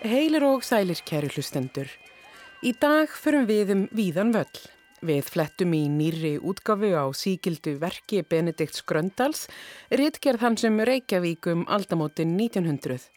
[0.00, 1.90] Heilir og sælir kæri hlustendur.
[2.64, 4.62] Í dag förum við um víðan völl.
[5.04, 9.44] Við flettum í nýri útgafu á síkildu verki Benedikts Gröndals,
[9.92, 13.10] réttgerð hans um Reykjavík um aldamótin 1900.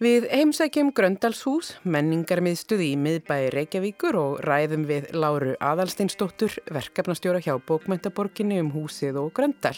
[0.00, 8.62] Við heimsækjum Gröndalshús, menningarmiðstuð í miðbæi Reykjavíkur og ræðum við Láru Adalsteinsdóttur, verkefnastjóra hjá Bókmæntaborginni
[8.64, 9.76] um húsið og Gröndal.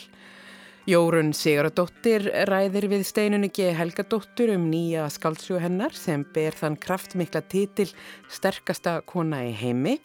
[0.88, 3.66] Jórun Sigurðardóttir ræðir við steinunni G.
[3.76, 7.90] Helgadóttur um nýja skáldsjó hennar sem ber þann kraftmikla titil
[8.32, 9.98] sterkasta kona í heimi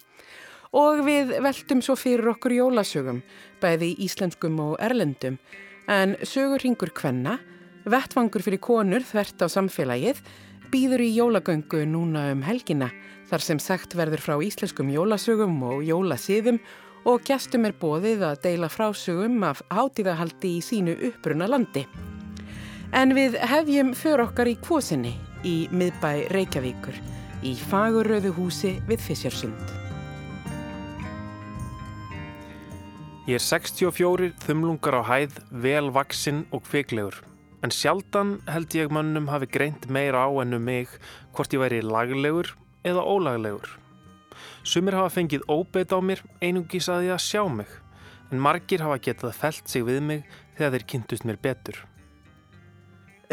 [0.75, 3.23] og við veltum svo fyrir okkur jólasögum,
[3.63, 5.39] bæði íslenskum og erlendum,
[5.87, 7.37] en sögur ringur kvenna,
[7.87, 10.19] vettvangur fyrir konur þvert á samfélagið,
[10.67, 12.91] býður í jólagöngu núna um helgina
[13.31, 16.59] þar sem sagt verður frá íslenskum jólasögum og jólasíðum
[17.09, 21.83] og gestum er bóðið að deila frásugum af hátíðahaldi í sínu uppbrunna landi.
[22.93, 26.99] En við hefjum för okkar í kvosinni í miðbæ Reykjavíkur
[27.43, 29.73] í fagurröðu húsi við Fissjarsund.
[33.27, 37.21] Ég er 64 þumlungar á hæð, vel vaksinn og kviklegur.
[37.63, 40.91] En sjaldan held ég mönnum hafi greint meira á ennu um mig
[41.31, 42.51] hvort ég væri laglegur
[42.83, 43.82] eða ólaglegur.
[44.63, 47.71] Sumir hafa fengið óbeit á mér einungis að ég að sjá mig,
[48.31, 50.21] en margir hafa getað felt sig við mig
[50.55, 51.79] þegar þeir kynntust mér betur.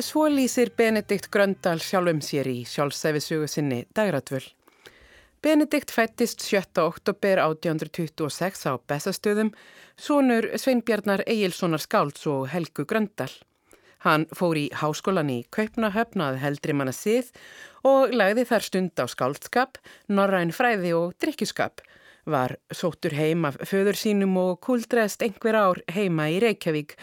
[0.00, 4.42] Svo lýsir Benedikt Gröndal sjálfum sér í sjálfsæfisugu sinni Dagratvöl.
[5.40, 6.82] Benedikt fættist 7.
[6.82, 9.52] oktober 1826 á Bessastöðum,
[9.96, 13.30] sonur Sveinbjarnar Egilsonar Skálds og Helgu Gröndal.
[14.04, 17.28] Hann fór í háskólan í Kaupnahöfnað heldri manna sið
[17.86, 21.80] og lagði þar stund á skáldskap, norræn fræði og drikkjuskap.
[22.28, 26.96] Var sótur heim af föður sínum og kuldreðst einhver ár heima í Reykjavík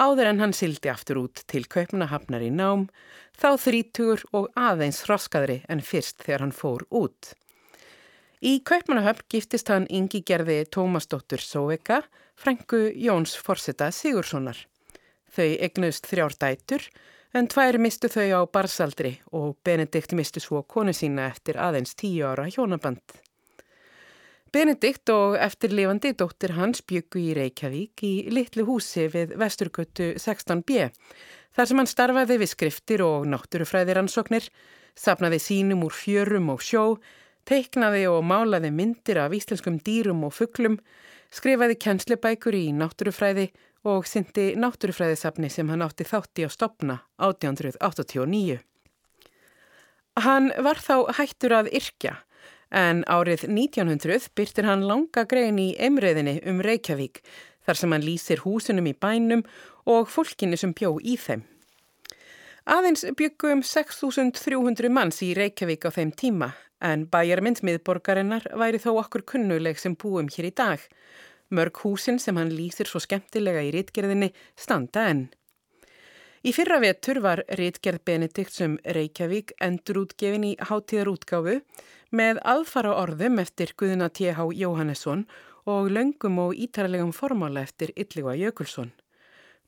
[0.00, 2.88] áður en hann sildi aftur út til Kaupnahöfnar í nám,
[3.36, 7.34] þá þrítugur og aðeins hroskaðri en fyrst þegar hann fór út.
[8.42, 12.02] Í Kaupmannahöfn giftist hann yngi gerði Tómasdóttur Sóveka,
[12.34, 14.58] frængu Jóns Forsetta Sigurssonar.
[15.30, 16.88] Þau egnuðst þrjár dætur
[17.32, 22.26] en tvær mistu þau á barsaldri og Benedikt mistu svo konu sína eftir aðeins tíu
[22.28, 23.02] ára hjónaband.
[24.52, 30.90] Benedikt og eftirlifandi dóttir hans byggu í Reykjavík í litlu húsi við Vesturgötu 16b
[31.56, 34.44] þar sem hann starfaði við skriftir og náttúrufræðiransóknir,
[34.92, 36.84] sapnaði sínum úr fjörum og sjó,
[37.48, 40.76] teiknaði og málaði myndir af íslenskum dýrum og fugglum,
[41.32, 43.48] skrifaði kjenslebækur í náttúrufræði
[43.88, 48.60] og syndi náttúrufræðisafni sem hann átti þátti á stopna 1889.
[50.22, 52.18] Hann var þá hættur að yrkja
[52.72, 57.22] en árið 1900 byrtir hann langa grein í emriðinni um Reykjavík
[57.66, 59.44] þar sem hann lýsir húsunum í bænum
[59.88, 61.44] og fólkinu sem bjó í þeim.
[62.62, 69.78] Aðeins byggum 6.300 manns í Reykjavík á þeim tíma en bæjarmyndmiðborgarinnar væri þó okkur kunnuleg
[69.78, 70.84] sem búum hér í dag
[71.52, 75.26] Mörg húsin sem hann lýsir svo skemmtilega í rítgerðinni standa enn.
[76.42, 81.60] Í fyrra vetur var rítgerð Benedikt sem Reykjavík endurútgefin í hátíðarútgáfu
[82.10, 84.48] með aðfara orðum eftir Guðuna T.H.
[84.58, 85.26] Jóhannesson
[85.70, 88.90] og löngum og ítarlegum formála eftir Ylliga Jökulsson.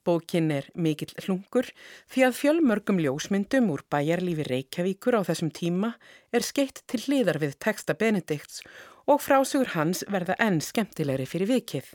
[0.04, 1.70] Bókin er mikill hlungur
[2.12, 5.94] því að fjölmörgum ljósmyndum úr bæjarlífi Reykjavíkur á þessum tíma
[6.34, 8.64] er skeitt til hliðar við texta Benedikts
[9.06, 11.92] og frásugur hans verða enn skemmtilegri fyrir vikið.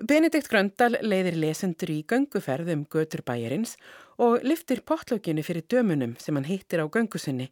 [0.00, 3.74] Benedikt Gröndal leiðir lesendur í gönguferðum götur bæjarins
[4.16, 7.50] og lyftir potlökinu fyrir dömunum sem hann hittir á göngusinni,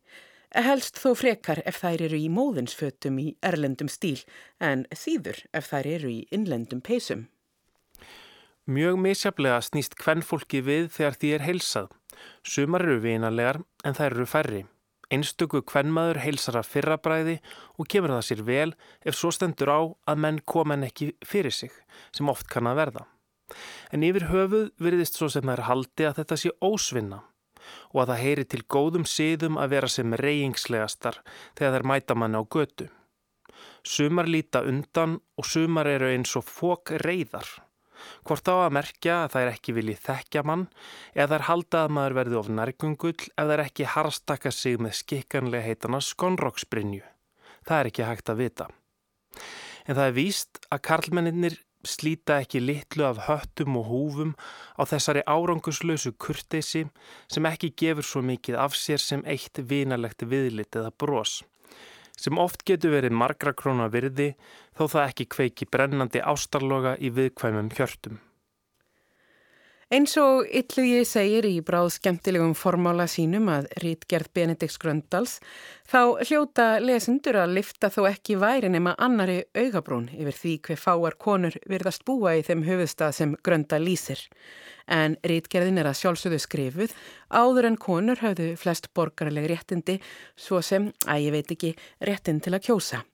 [0.57, 4.23] helst þó frekar ef þær eru í móðinsfötum í erlendum stíl
[4.65, 7.27] en síður ef þær eru í innlendum peisum.
[8.69, 11.93] Mjög misjaflega snýst hvern fólki við þegar því er heilsað.
[12.45, 14.65] Sumar eru vinarlegar en þær eru færri.
[15.09, 17.37] Einstöku kvennmaður heilsar að fyrrabræði
[17.81, 19.81] og kemur það sér vel ef svo stendur á
[20.13, 21.73] að menn koman ekki fyrir sig,
[22.13, 23.07] sem oft kann að verða.
[23.93, 27.23] En yfir höfuð veriðist svo sem það er haldi að þetta sé ósvinna
[27.93, 31.21] og að það heyri til góðum síðum að vera sem reyningslegastar
[31.57, 32.89] þegar þær mæta manni á götu.
[33.85, 37.49] Sumar líta undan og sumar eru eins og fók reyðar.
[38.27, 40.67] Hvort á að merkja að það er ekki viljið þekkja mann
[41.15, 45.67] eða þær halda að maður verði of nærgungull ef er ekki harstaka sig með skikkanlega
[45.69, 47.05] heitana skonroksbrinju.
[47.67, 48.69] Það er ekki hægt að vita.
[49.89, 54.33] En það er víst að karlmenninir slíta ekki litlu af höttum og húfum
[54.77, 56.87] á þessari áranguslausu kurteysi
[57.31, 61.39] sem ekki gefur svo mikið af sér sem eitt vinalegt viðlit eða brós
[62.19, 64.33] sem oft getur verið margra króna virði
[64.77, 68.19] þó það ekki kveiki brennandi ástarloga í viðkvæmum hjörtum.
[69.89, 75.39] Eins og Yllugi segir í bráð skemmtilegum formála sínum að rítgerð Benedikts Gröndals
[75.89, 81.17] þá hljóta lesendur að lifta þó ekki væri nema annari augabrún yfir því hver fáar
[81.17, 84.21] konur virðast búa í þeim höfuðstað sem Gröndal lýsir.
[84.93, 86.97] En rítgerðin er að sjálfsögðu skrifuð
[87.33, 90.03] áður en konur hafðu flest borgarleg réttindi
[90.37, 93.07] svo sem, að ég veit ekki, réttin til að kjósa.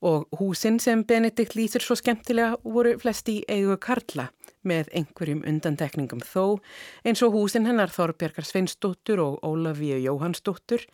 [0.00, 4.30] Og húsin sem Benedikt lýsir svo skemmtilega voru flest í eigu Karla
[4.64, 6.60] með einhverjum undantekningum þó
[7.04, 10.84] eins og húsin hennar Þorbjörgar Sveinsdóttur og Ólafíu Jóhannsdóttur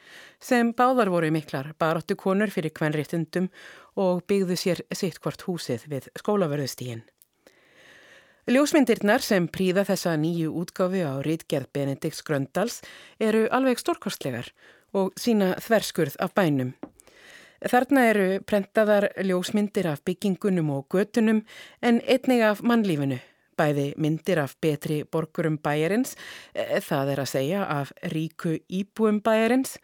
[0.42, 3.50] sem báðar voru miklar baróttu konur fyrir kvenréttundum
[3.96, 7.04] og byggðu sér sitt hvort húsið við skólaverðustígin.
[8.46, 12.78] Ljósmyndirnar sem príða þessa nýju útgáfi á rítgerð Benedikts Gröndals
[13.18, 14.52] eru alveg stórkostlegar
[14.94, 16.76] og sína þverskurð af bænum.
[17.62, 21.44] Þarna eru prentaðar ljósmyndir af byggingunum og götunum
[21.82, 23.20] en einnig af mannlífinu
[23.56, 26.14] bæði myndir af betri borgurum bæjarins,
[26.54, 29.78] e, það er að segja af ríku íbúum bæjarins,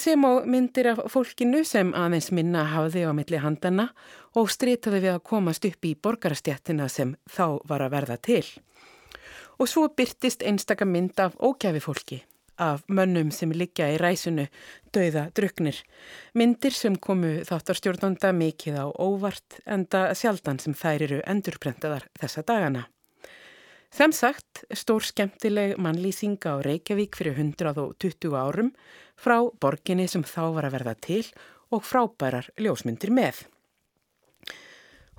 [0.00, 3.90] sem á myndir af fólkinu sem aðeins minna hafði á milli handana
[4.34, 8.44] og stritaði við að komast upp í borgarastjættina sem þá var að verða til.
[9.60, 12.22] Og svo byrtist einstaka mynd af ógæfi fólki,
[12.58, 14.46] af mönnum sem liggja í ræsunu,
[14.94, 15.80] dauða druknir,
[16.34, 22.86] myndir sem komu þáttarstjórnanda mikið á óvart enda sjaldan sem þær eru endurprentaðar þessa dagana.
[23.94, 28.72] Sem sagt, stór skemmtileg mannlýsing á Reykjavík fyrir 120 árum
[29.14, 31.24] frá borginni sem þá var að verða til
[31.70, 33.44] og frábærar ljósmyndir með.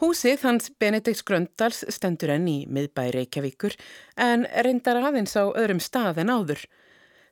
[0.03, 3.77] Húsið hans Benedikts Gröndals stendur enn í miðbæri Reykjavíkur
[4.19, 6.65] en reyndar aðeins á öðrum stað en áður.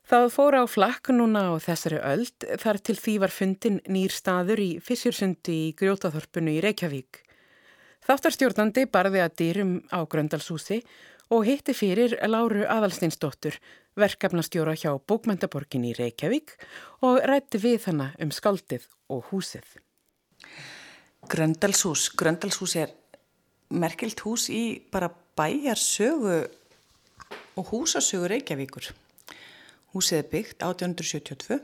[0.03, 4.59] Það fór á flakk núna á þessari öld þar til því var fundin nýr staður
[4.59, 7.21] í Fissjursundi í Grjótaþorpunu í Reykjavík.
[8.03, 10.81] Þáttarstjórnandi barði að dýrum á Gröndalshúsi
[11.31, 13.55] og hitti fyrir Láru Aðalsteinsdóttur,
[13.95, 16.57] verkefnastjóra hjá Bókmæntaborgin í Reykjavík
[17.07, 19.63] og rætti við hana um skaldið og húsið.
[21.31, 22.09] Gröndalshús.
[22.19, 22.91] Gröndalshús er
[23.71, 25.07] merkilt hús í bara
[25.39, 26.41] bæjarsögu
[27.55, 28.91] og húsasögu Reykjavíkur.
[29.93, 31.59] Húsið er byggt 1872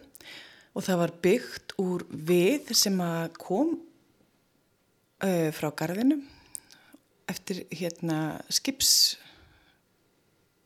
[0.77, 2.99] og það var byggt úr við sem
[3.41, 3.73] kom
[5.23, 6.19] uh, frá gardinu
[7.29, 8.91] eftir hérna skips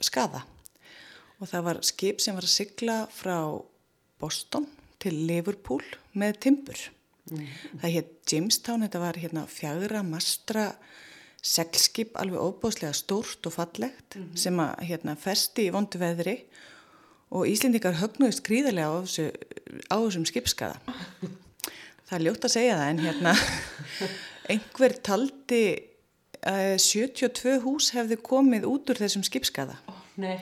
[0.04, 0.44] skada
[1.39, 3.38] og það var skip sem var að sigla frá
[4.21, 4.68] Boston
[5.04, 5.83] til Liverpool
[6.15, 6.80] með timbur.
[7.31, 7.48] Mm.
[7.81, 10.69] Það hétt Jamestown, þetta var hérna fjagra mastra
[11.44, 14.38] seglskip alveg óbúslega stórt og fallegt mm -hmm.
[14.38, 16.73] sem að hérna festi í vondu veðri og
[17.50, 19.26] Íslendingar högnuðist gríðarlega á, þessu,
[19.90, 20.78] á þessum skipskaða.
[22.08, 23.34] Það er ljótt að segja það en hérna
[24.54, 25.64] einhver taldi
[26.46, 29.78] að 72 hús hefði komið út úr þessum skipskaða.
[30.22, 30.36] Nei.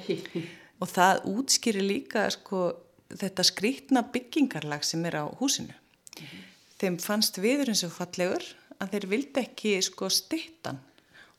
[0.82, 2.74] Og það útskýri líka sko,
[3.14, 5.78] þetta skrítna byggingarlag sem er á húsinu.
[5.78, 6.48] Mm -hmm.
[6.82, 8.44] Þeim fannst viðurinn svo fallegur
[8.82, 10.80] að þeir vildi ekki sko stittan.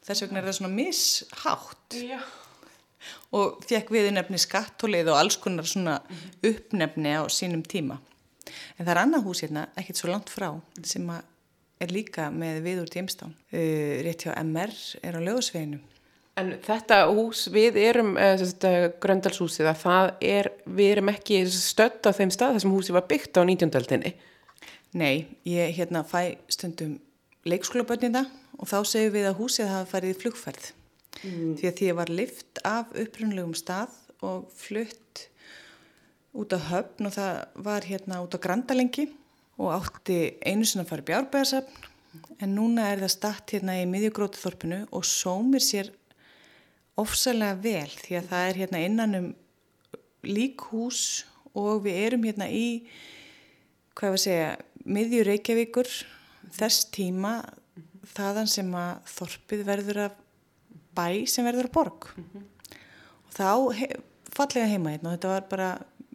[0.06, 1.96] Þess vegna er það svona mishátt.
[1.98, 2.20] Já.
[3.36, 5.98] Og fekk viðnefni skattólið og alls konar svona
[6.44, 8.00] uppnefni á sínum tíma.
[8.76, 10.50] En það er annað hús hérna, ekkert svo langt frá,
[10.84, 13.32] sem er líka með viður tímstán.
[13.54, 15.80] Uh, rétt hjá MR er á lögusveginu
[16.40, 18.44] En þetta hús, við erum, uh,
[19.02, 23.08] gröndalshúsið, að það er, við erum ekki stödd á þeim stað þar sem húsið var
[23.10, 23.74] byggt á 19.
[23.76, 24.14] aldinni.
[24.96, 26.96] Nei, ég hérna fæ stundum
[27.48, 28.24] leikskólaböndina
[28.56, 30.72] og þá segjum við að húsið hafa farið í flugferð.
[31.20, 31.54] Mm.
[31.58, 35.26] Því að því að var lift af upprunlegum stað og flutt
[36.32, 39.08] út á höfn og það var hérna út á Grandalengi
[39.60, 41.90] og átti einu sinna að fara í bjárbæðarsafn
[42.44, 45.92] en núna er það statt hérna í miðjugrótaþorpinu og sómir sér
[47.00, 49.28] ofsalega vel því að það er hérna innan um
[50.26, 51.24] líkhús
[51.58, 52.66] og við erum hérna í
[53.92, 54.50] hvað ég var að segja,
[54.84, 55.90] miðjur Reykjavíkur
[56.52, 58.08] þess tíma -hmm.
[58.14, 60.21] þaðan sem að þorpið verður að
[60.96, 62.44] bæ sem verður að borg mm -hmm.
[63.26, 63.88] og þá he,
[64.30, 65.70] fallega heima hérna og þetta var bara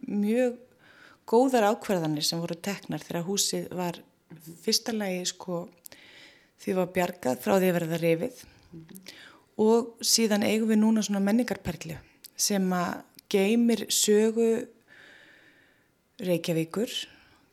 [0.06, 0.58] mjög
[1.26, 4.02] góðar ákverðanir sem voru teknar þegar húsið var
[4.64, 5.68] fyrsta lagi sko
[6.58, 9.26] því var bjargað frá því að verða reyfið mm -hmm
[9.58, 11.98] og síðan eigum við núna svona menningarperli
[12.38, 14.50] sem að geymir sögu
[16.18, 16.90] Reykjavíkur,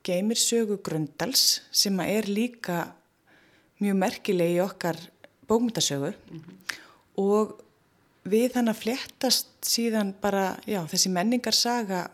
[0.05, 2.77] geymir sögu Gröndals sem að er líka
[3.81, 4.97] mjög merkileg í okkar
[5.45, 6.79] bókmyndasögu mm -hmm.
[7.21, 7.55] Og
[8.25, 12.05] við þannig að fléttast síðan bara, já, þessi menningarsaga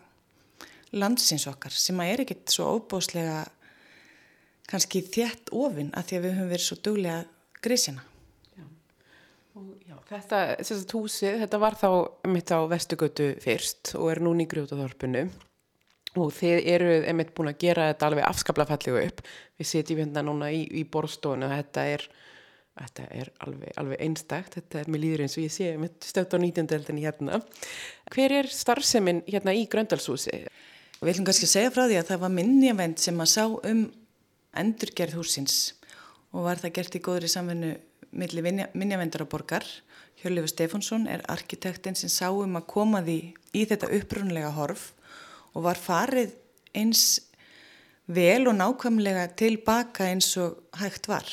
[0.92, 3.42] landsins okkar sem að er ekkit svo óbóslega
[4.68, 7.20] kannski þjætt ofinn að því að við höfum verið svo duglega
[7.64, 8.04] grísina.
[9.84, 11.88] Já, þetta, þetta húsið, þetta var þá
[12.32, 15.26] mitt á Vestugötu fyrst og er núni í Grjótaþorpunu
[16.20, 19.22] og þið eru einmitt búin að gera þetta alveg afskapla fallegu upp.
[19.60, 22.06] Við setjum hérna núna í, í borstofinu og þetta er,
[22.78, 26.36] þetta er alveg, alveg einstakt, þetta er með líður eins og ég sé mitt stöðt
[26.36, 26.68] á 19.
[26.78, 27.40] eldinni hérna.
[28.14, 30.44] Hver er starfseminn hérna í Gröndalshúsi?
[31.02, 33.86] Við viljum kannski segja frá því að það var minnjavend sem að sá um
[34.62, 35.56] endurgerð húsins
[36.32, 37.72] og var það gert í góðri samfunnu
[38.12, 39.66] millir minnjavendaraborgar.
[40.22, 43.18] Hjörlefu Stefánsson er arkitektinn sem sá um að koma því
[43.56, 44.92] í þetta upprunlega horf
[45.52, 46.36] og var farið
[46.78, 47.20] eins
[48.06, 51.26] vel og nákvæmlega tilbaka eins og hægt var.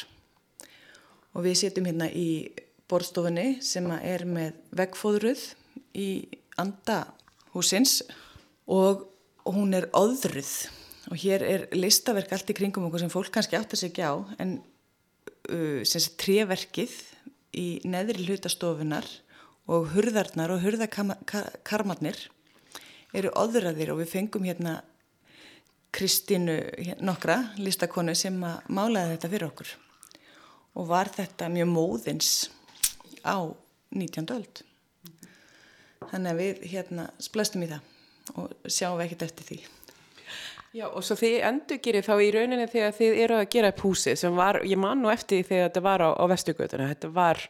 [1.37, 2.49] Og við setjum hérna í
[2.89, 5.43] borstofunni sem er með vegfóðruð
[5.97, 6.09] í
[6.59, 8.01] andahúsins
[8.69, 9.05] og
[9.49, 10.51] hún er óðruð
[11.09, 14.15] og hér er listaverk allt í kringum okkur sem fólk kannski átt að segja á
[14.41, 16.95] en uh, sem sé treverkið
[17.57, 19.07] í neðri hlutastofunar
[19.69, 22.21] og hurðarnar og hurðakarmarnir
[23.17, 24.79] eru óðraðir og við fengum hérna
[25.93, 26.59] Kristínu
[27.01, 29.71] nokkra listakonu sem að málaði þetta fyrir okkur
[30.77, 32.31] og var þetta mjög móðins
[33.25, 33.49] á
[33.95, 34.29] 19.
[34.35, 34.63] öld.
[36.09, 39.59] Þannig að við hérna splastum í það og sjáum við ekkert eftir því.
[40.77, 43.79] Já og svo þið endur gerir þá í rauninni þegar þið eru að gera upp
[43.87, 47.41] húsi sem var, ég man nú eftir þegar þetta var á, á vestugötuna, þetta var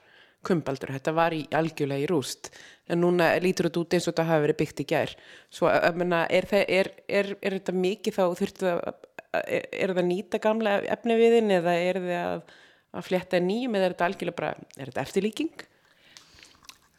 [0.48, 2.48] kumbaldur, þetta var í algjörlega í rúst.
[2.88, 5.12] En núna lítur þetta út eins og þetta hafi verið byggt í gær.
[5.52, 10.80] Svo menna, er, er, er, er þetta mikið þá þurftu að er það nýta gamla
[10.90, 12.56] efni viðin eða er það að,
[12.96, 15.66] að fletta nýjum eða er þetta algjörlega bara, er þetta eftirlíking?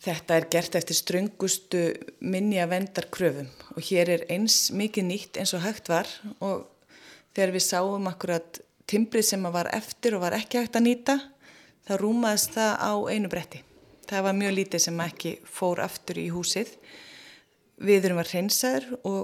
[0.01, 1.81] Þetta er gert eftir ströngustu
[2.25, 6.69] minni að vendar kröfum og hér er eins mikið nýtt eins og hægt var og
[7.35, 11.19] þegar við sáum akkurat timbrið sem var eftir og var ekki hægt að nýta
[11.85, 13.61] þá rúmaðist það á einu bretti
[14.11, 16.73] það var mjög lítið sem ekki fór aftur í húsið.
[17.81, 19.21] Viðurum var hreinsaður og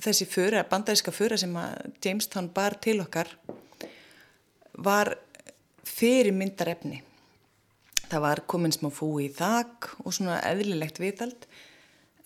[0.00, 3.32] þessi föra, bandaríska föra sem að Jamestown bar til okkar
[4.80, 5.14] var
[5.90, 7.02] fyrir myndarefni.
[8.10, 11.46] Það var komin smá fúi í þak og svona eðlilegt viðald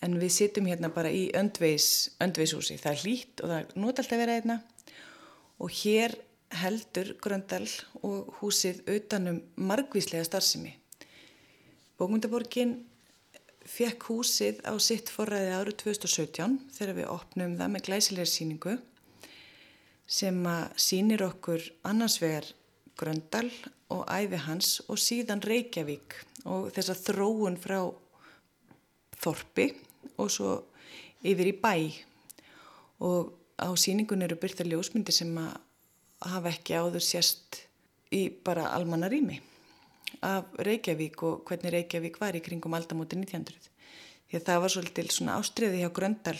[0.05, 2.77] en við sittum hérna bara í öndveis, öndveishúsi.
[2.81, 4.57] Það er hlýtt og það er nótalt að vera einna
[5.61, 6.17] og hér
[6.55, 7.67] heldur Gröndal
[8.05, 10.75] og húsið utanum margvíslega starfsemi.
[11.99, 12.75] Bókmyndaborgin
[13.65, 18.75] fekk húsið á sitt forræði árið 2017 þegar við opnum það með glæsilegar síningu
[20.05, 22.51] sem að sínir okkur annars vegar
[22.99, 23.49] Gröndal
[23.91, 27.79] og æfi hans og síðan Reykjavík og þess að þróun frá
[29.21, 29.69] Þorpi
[30.21, 30.51] og svo
[31.25, 31.75] yfir í bæ
[33.05, 35.57] og á síningun eru byrta ljósmyndir sem að
[36.31, 37.61] hafa ekki áður sérst
[38.15, 39.41] í bara almanna rými
[40.25, 43.71] af Reykjavík og hvernig Reykjavík var í kringum aldamóti 1900.
[44.29, 46.37] Því að það var svolítil svona ástriði hjá Gröndal,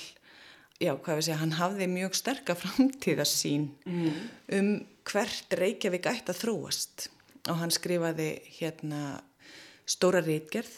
[0.82, 4.18] já hvað við segja, hann hafði mjög sterka framtíðarsín mm.
[4.58, 4.74] um
[5.06, 7.08] hvert Reykjavík ætti að þróast
[7.52, 9.02] og hann skrifaði hérna
[9.86, 10.74] stóra reitgerð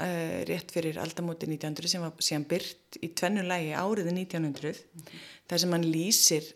[0.00, 5.22] uh, rétt fyrir aldamóti 1900 sem var síðan byrt í tvennu lægi áriði 1900 mm.
[5.50, 6.50] þar sem hann lýsir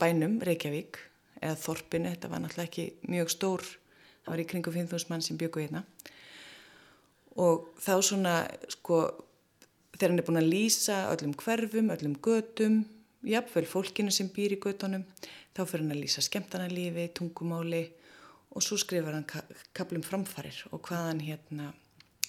[0.00, 1.00] bænum Reykjavík
[1.42, 5.38] eða Þorpinu, þetta var náttúrulega ekki mjög stór það var í kringu 5.000 mann sem
[5.40, 5.84] byggu hérna
[7.36, 8.36] og þá svona
[8.72, 9.02] sko
[9.96, 12.84] þegar hann er búin að lýsa öllum hverfum, öllum gödum
[13.26, 15.06] jafnveil fólkinu sem býr í gödunum
[15.56, 17.84] þá fyrir hann að lýsa skemmtanarlífi tungumáli
[18.56, 19.26] og svo skrifar hann
[19.76, 21.72] kaplum framfarir og hvað hann hérna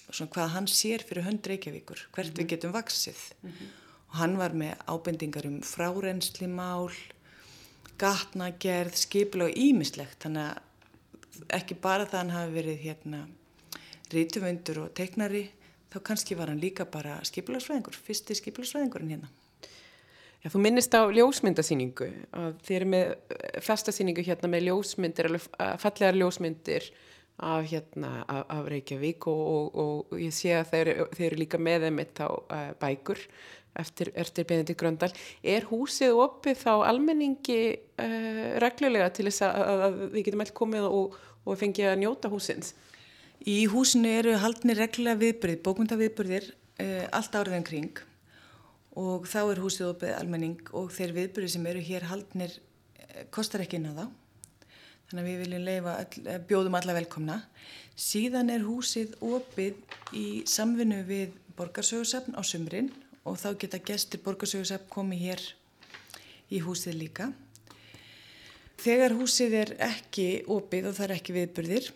[0.08, 2.38] svona hvað hann sér fyrir hönd Reykjavíkur hvert mm -hmm.
[2.38, 2.50] við mhm.
[2.52, 3.68] getum vaksið mm -hmm.
[4.08, 6.92] og hann var með ábendingar um frárenslimál
[7.98, 10.58] gatnagerð, skipla og ímislegt þannig að
[11.48, 13.28] ekki bara það hann hafi verið hérna
[14.12, 15.50] rítumundur og teiknari
[15.92, 19.30] þá kannski var hann líka bara skipilagsfræðingur, fyrsti skipilagsfræðingurinn hérna.
[20.38, 25.76] Já, þú minnist á ljósmyndasýningu að þið eru með eh, festasýningu hérna með ljósmyndir, eh,
[25.82, 26.90] fallegar ljósmyndir
[27.38, 31.60] af hérna af, af Reykjavík og, og, og ég sé að þeir, þeir eru líka
[31.62, 33.20] með þeim eitt á uh, bækur
[33.78, 35.12] eftir, eftir Benedikt Gröndal.
[35.46, 40.88] Er húsið opið þá almenningi uh, reglulega til þess að, að við getum alltaf komið
[40.88, 41.14] og
[41.48, 42.74] og fengið að njóta húsins?
[43.46, 48.00] Í húsinu eru haldni reglulega viðbyrðir, bókmyndaviðbyrðir uh, allt árið en kring
[48.98, 53.62] og þá er húsið opið almenning og þeir viðbyrðir sem eru hér haldnir uh, kostar
[53.62, 54.06] ekki inn á þá.
[55.08, 57.38] Þannig að við viljum leifa, uh, bjóðum alla velkomna.
[57.94, 59.78] Síðan er húsið opið
[60.18, 62.90] í samvinnu við borgarsögursafn á sumrin
[63.22, 65.46] og þá geta gestur borgarsögursafn komið hér
[66.50, 67.30] í húsið líka.
[68.78, 71.88] Þegar húsið er ekki opið og það er ekki viðburðir,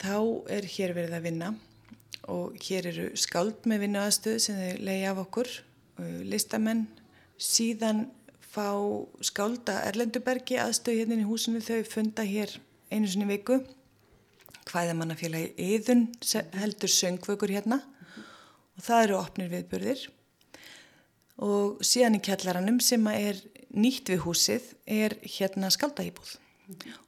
[0.00, 0.16] þá
[0.52, 1.50] er hér verið að vinna
[2.30, 5.50] og hér eru skáld með vinnu aðstöð sem þau leiði af okkur,
[6.28, 6.86] listamenn,
[7.40, 8.06] síðan
[8.50, 8.70] fá
[9.24, 11.62] skálda Erlendubergi aðstöð hérna í húsinu.
[11.62, 12.56] Þau funda hér
[12.90, 13.60] einu sinni viku.
[14.70, 16.06] Hvaðið mannafélagi yðun
[16.58, 17.80] heldur söngvökur hérna.
[18.76, 20.06] Og það eru opnir viðbörðir
[21.40, 23.38] og síðan í kjallaranum sem er
[23.72, 26.34] nýtt við húsið er hérna skaldahýbúð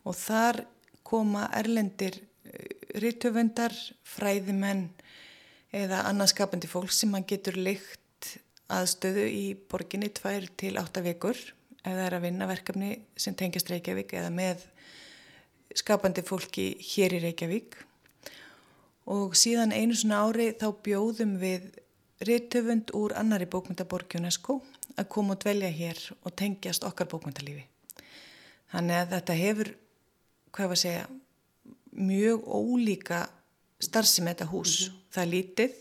[0.09, 0.63] og þar
[1.05, 2.17] koma erlendir
[3.01, 3.73] rítöfundar,
[4.05, 4.89] fræðimenn
[5.73, 8.01] eða annarskapandi fólk sem mann getur lykt
[8.73, 11.39] aðstöðu í borginni tvær til átta vikur
[11.83, 14.67] eða er að vinna verkefni sem tengjast Reykjavík eða með
[15.77, 17.79] skapandi fólki hér í Reykjavík
[19.13, 21.73] og síðan einu svona ári þá bjóðum við
[22.23, 24.61] rítöfund úr annari bókmyndaborg UNESCO
[24.97, 27.65] að koma og dvelja hér og tengjast okkar bókmyndalífi.
[28.73, 29.71] Þannig að þetta hefur,
[30.53, 31.07] hvað var að segja,
[31.93, 33.27] mjög ólíka
[33.83, 34.89] starfsum þetta hús.
[34.89, 35.01] Mm -hmm.
[35.13, 35.73] Það er lítið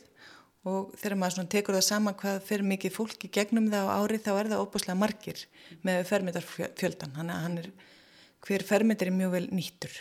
[0.61, 4.31] og þegar maður tekur það saman hvað fyrir mikið fólki gegnum það á ári þá
[4.37, 5.47] er það óbúslega margir
[5.81, 7.15] með fermitarfjöldan.
[7.17, 7.71] Þannig að er,
[8.45, 9.93] hver fermitar er mjög vel nýttur.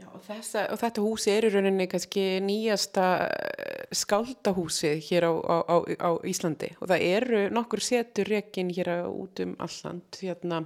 [0.00, 5.32] Já, og, þessa, og þetta húsi er í rauninni kannski nýjasta eh, skáldahúsið hér á,
[5.34, 10.62] á, á Íslandi og það eru nokkur setur rekin hér út um alland hérna,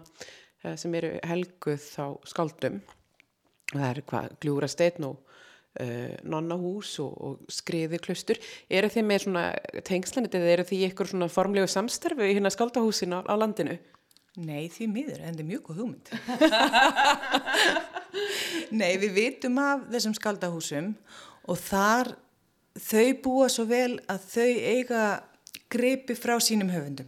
[0.63, 2.79] eh, sem eru helguð á skáldum
[3.73, 5.17] það eru hvað gljúra stein og
[5.81, 9.45] uh, nonnahús og, og skriði klustur eru þið með svona
[9.87, 13.79] tengslanit eða eru þið ykkur svona formlegu samstarfi í hérna skáldahúsin á, á landinu?
[14.35, 16.09] Nei, því miður, en það er mjög góð hugmynd.
[18.81, 20.89] Nei, við vitum af þessum skaldahúsum
[21.47, 22.17] og þar
[22.75, 25.05] þau búa svo vel að þau eiga
[25.71, 27.07] greipi frá sínum höfundum.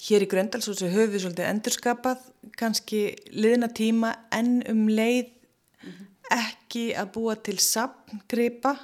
[0.00, 2.22] Hér í Gröndalshúsu höfum við svolítið endurskapað,
[2.56, 3.02] kannski
[3.36, 6.06] liðna tíma en um leið mm -hmm.
[6.38, 8.78] ekki að búa til sapngreipa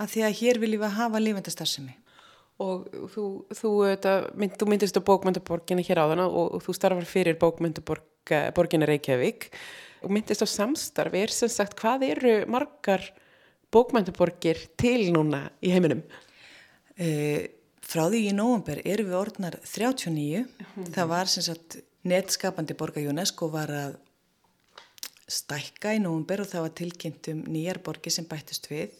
[0.00, 1.94] að því að hér viljum við hafa lifendastarðsemi
[2.60, 3.24] og þú,
[3.56, 3.70] þú,
[4.36, 9.48] mynd, þú myndist á bókmyndaborginni hér á þann og, og þú starfar fyrir bókmyndaborginni Reykjavík
[10.04, 13.04] og myndist á samstarf er sem sagt hvað eru margar
[13.72, 16.02] bókmyndaborgir til núna í heiminum?
[17.00, 17.48] Uh,
[17.90, 20.90] frá því í nógumber eru við orðnar 39 mm.
[20.94, 23.98] það var sem sagt netskapandi borga UNESCO var að
[25.30, 28.94] stækka í nógumber og það var tilkynnt um nýjar borgir sem bættist við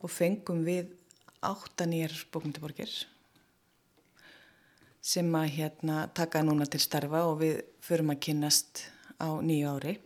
[0.00, 0.92] og fengum við
[1.44, 2.92] átta nýjar bókmyndaborgir
[5.04, 8.86] sem að hérna taka núna til starfa og við förum að kynast
[9.20, 9.98] á nýju ári.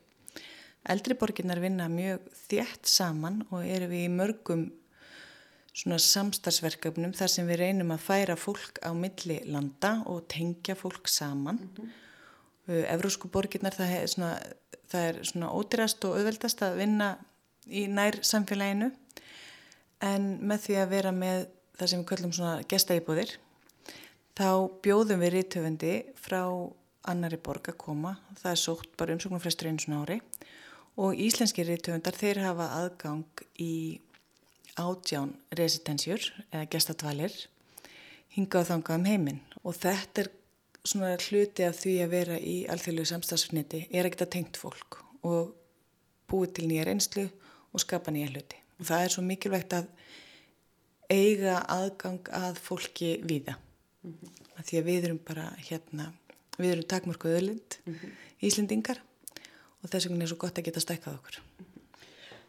[0.89, 4.65] Eldri borginnar vinna mjög þjætt saman og eru við í mörgum
[5.79, 11.09] svona samstagsverkefnum þar sem við reynum að færa fólk á milli landa og tengja fólk
[11.09, 11.61] saman.
[11.63, 11.85] Mm
[12.69, 12.85] -hmm.
[12.95, 14.39] Evrósku borginnar það er svona,
[14.91, 17.17] það er svona ódýrast og auðveldast að vinna
[17.67, 18.91] í nær samfélaginu
[20.05, 21.47] en með því að vera með
[21.79, 23.37] það sem við kallum svona gestaýbúðir
[24.39, 24.51] þá
[24.83, 26.43] bjóðum við rítöfundi frá
[27.11, 30.21] annari borg að koma það er sótt bara umsóknum flestur einu svona ári
[30.99, 34.01] og íslenski rítöfundar þeir hafa aðgang í
[34.79, 37.35] átján residensjur eða gestatvalir
[38.35, 40.31] hingað þangað um heiminn og þetta er
[40.89, 45.55] svona hluti af því að vera í alþjóðlegu samstagsfniti er ekkert að tengt fólk og
[46.31, 47.27] búið til nýja reynslu
[47.73, 49.91] og skapa nýja hluti og það er svo mikilvægt að
[51.09, 54.31] eiga aðgang að fólki viða mm -hmm.
[54.59, 56.13] að því að við erum bara hérna,
[56.59, 58.11] við erum takmörku öðlind mm -hmm.
[58.41, 59.01] Íslendingar
[59.83, 61.41] og þess vegna er svo gott að geta stækkað okkur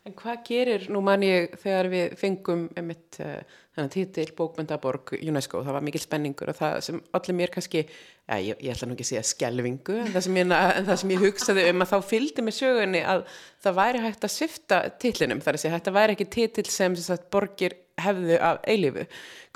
[0.09, 3.43] En hvað gerir, nú man ég þegar við fengum einmitt uh,
[3.75, 7.83] þannig títil bókmyndaborg UNESCO, það var mikil spenningur og það sem allir mér kannski,
[8.25, 10.55] ja, ég, ég ætla nú ekki að segja skjelvingu, en það ég,
[10.87, 13.21] það sem ég hugsaði um að þá fylgdi með sögunni að
[13.61, 17.07] það væri hægt að svifta titlinum, þar að segja, þetta væri ekki titil sem, sem
[17.11, 19.05] sagt, borgir hefðu af eilifu.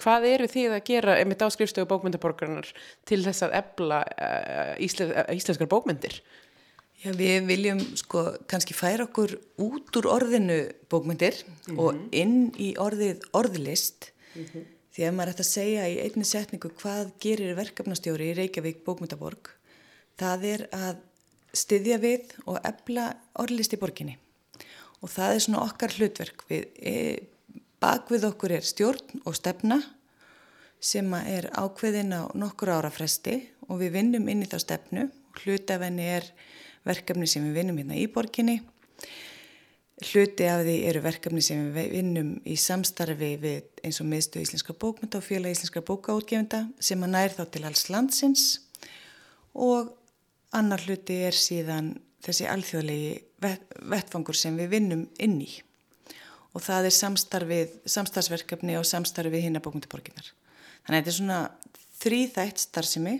[0.03, 2.69] Hvað eru þið að gera með áskrifstögu bókmyndaborgarnar
[3.09, 6.21] til þess að ebla uh, uh, íslenskar bókmyndir?
[7.03, 10.59] Já, við viljum sko kannski færa okkur út úr orðinu
[10.91, 11.79] bókmyndir mm -hmm.
[11.79, 14.63] og inn í orðið orðlist mm -hmm.
[14.95, 19.51] því að maður ætti að segja í einni setningu hvað gerir verkefnastjóri í Reykjavík bókmyndaborg
[20.17, 20.95] það er að
[21.53, 24.17] styðja við og ebla orðlist í borginni
[25.01, 27.19] og það er svona okkar hlutverk við e,
[27.83, 29.81] Bak við okkur er stjórn og stefna
[30.79, 35.03] sem er ákveðin á nokkur ára fresti og við vinnum inn í þá stefnu.
[35.41, 36.29] Hluti af henni er
[36.87, 38.59] verkefni sem við vinnum hérna í borginni.
[40.03, 44.75] Hluti af því eru verkefni sem við vinnum í samstarfi við eins og miðstu íslenska
[44.75, 48.47] bókmynda og fjöla íslenska bókaútgefenda sem að nær þá til alls landsins
[49.53, 49.93] og
[50.53, 51.93] annar hluti er síðan
[52.23, 53.13] þessi alþjóðlegi
[53.91, 55.51] vettfangur sem við vinnum inn í
[56.53, 56.95] og það er
[57.89, 60.27] samstarfsverkefni og samstarfið hinn að bókundaborginar.
[60.85, 61.39] Þannig að þetta er svona
[62.03, 63.15] þrýþætt starfsemi.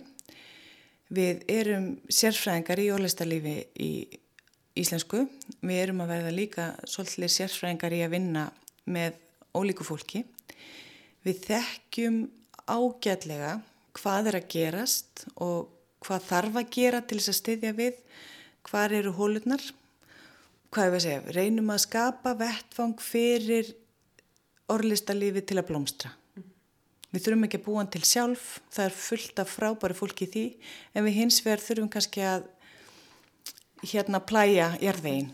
[1.14, 3.90] Við erum sérfræðingar í orðlistarlífi í
[4.80, 5.24] íslensku.
[5.60, 8.44] Við erum að verða líka svolítið sérfræðingar í að vinna
[8.90, 9.20] með
[9.54, 10.24] ólíku fólki.
[11.24, 12.18] Við þekkjum
[12.66, 13.54] ágætlega
[13.94, 15.70] hvað er að gerast og
[16.04, 17.96] hvað þarf að gera til þess að styðja við,
[18.66, 19.64] hvað eru hólurnar
[20.74, 23.70] hvað er að segja, reynum að skapa vettfang fyrir
[24.74, 26.10] orðlistalífi til að blómstra.
[27.14, 30.30] Við þurfum ekki að búa hann til sjálf, það er fullt af frábæri fólki í
[30.32, 30.44] því,
[30.94, 32.48] en við hins vegar þurfum kannski að
[33.86, 35.28] hérna plæja jarðveginn.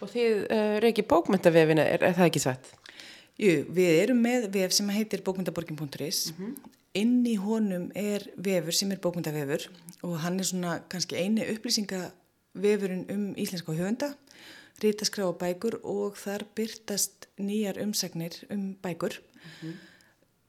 [0.00, 2.70] Og þið uh, eh, reykir bókmyndavefina, er, er það ekki satt?
[3.38, 6.32] Jú, við erum með vef sem heitir bókmyndaborgin.is.
[6.32, 6.72] Mm -hmm.
[6.98, 9.68] Inn í honum er vefur sem er bókmyndavefur
[10.02, 12.10] og hann er svona kannski eini upplýsinga
[12.54, 14.16] vefurinn um íslenska höfunda,
[14.82, 19.20] rítaskrá og bækur og þar byrtast nýjar umsagnir um bækur.
[19.20, 19.89] Mm -hmm.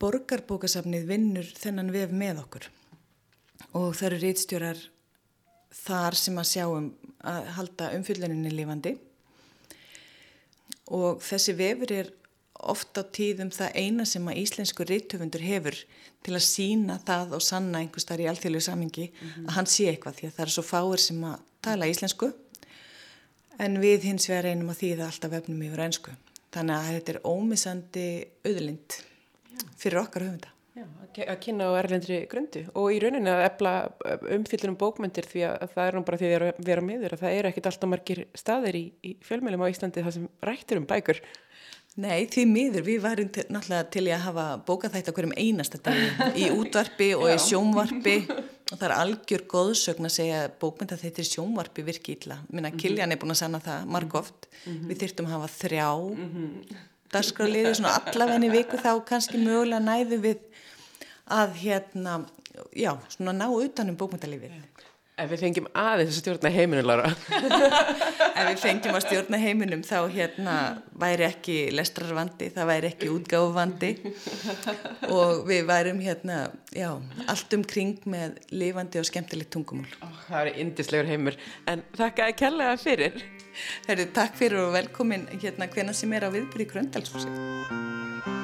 [0.01, 2.67] Borgarbókasafnið vinnur þennan vef með okkur.
[3.77, 4.79] Og það eru rítstjórar
[5.81, 6.87] þar sem að sjáum
[7.27, 8.95] að halda umfylluninni lifandi.
[10.91, 12.09] Og þessi vefur er
[12.61, 15.77] ofta á tíðum það eina sem að íslensku rítöfundur hefur
[16.25, 19.45] til að sína það og sanna einhvers þar í alþjóðlegu samingi mm -hmm.
[19.47, 22.33] að hann sé eitthvað því að það er svo fáir sem að tala íslensku.
[23.59, 26.11] En við hins vegar reynum að þýða alltaf vefnum yfir einsku
[26.51, 28.07] þannig að þetta er ómisandi
[28.45, 29.10] auðlind
[29.77, 30.85] fyrir okkar höfunda Já,
[31.27, 33.71] að kynna á erlendri grundu og í rauninni að efla
[34.37, 37.49] umfyllunum bókmyndir því að það er nú bara því að vera meður að það eru
[37.49, 41.19] ekkit alltaf margir staðir í, í fjölmjölum á Íslandi það sem rættir um bækur
[41.99, 46.37] Nei, því miður, við varum til, náttúrulega til að hafa bókað þetta hverjum einasta dag
[46.39, 51.27] í útvarpi og í sjónvarpi og það er algjör góðsögn að segja bókmynda þetta er
[51.27, 52.37] sjónvarpi virki illa.
[52.47, 52.79] Minna, mhm.
[52.79, 54.47] Kiljan er búin að sanna það margóft.
[54.63, 54.87] Mm -hmm.
[54.87, 56.79] Við þyrtum að hafa þrjá mm -hmm.
[57.11, 60.45] Dagskráliði, svona allavegni viku þá kannski mögulega næðu við
[61.31, 62.17] að hérna,
[62.75, 64.55] já, svona ná utanum bókmyndalífið.
[65.21, 67.11] Ef við fengjum aðeins að stjórna heiminum, Lára.
[68.41, 70.55] Ef við fengjum að stjórna heiminum þá hérna
[71.03, 73.91] væri ekki lestrarvandi, það væri ekki útgáfuvandi
[75.11, 76.39] og við værum hérna,
[76.73, 76.89] já,
[77.29, 79.89] allt um kring með lifandi og skemmtilegt tungumól.
[80.01, 81.37] Ó, það er indislegur heimur,
[81.69, 83.23] en þakka að kella það fyrir.
[83.85, 88.40] Herru, takk fyrir og velkomin hérna hvena sem er á viðbyrði Gröndalsfósið.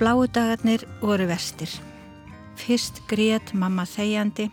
[0.00, 1.68] Bláu dagarnir voru vestir.
[2.56, 4.46] Fyrst grét mamma þegjandi,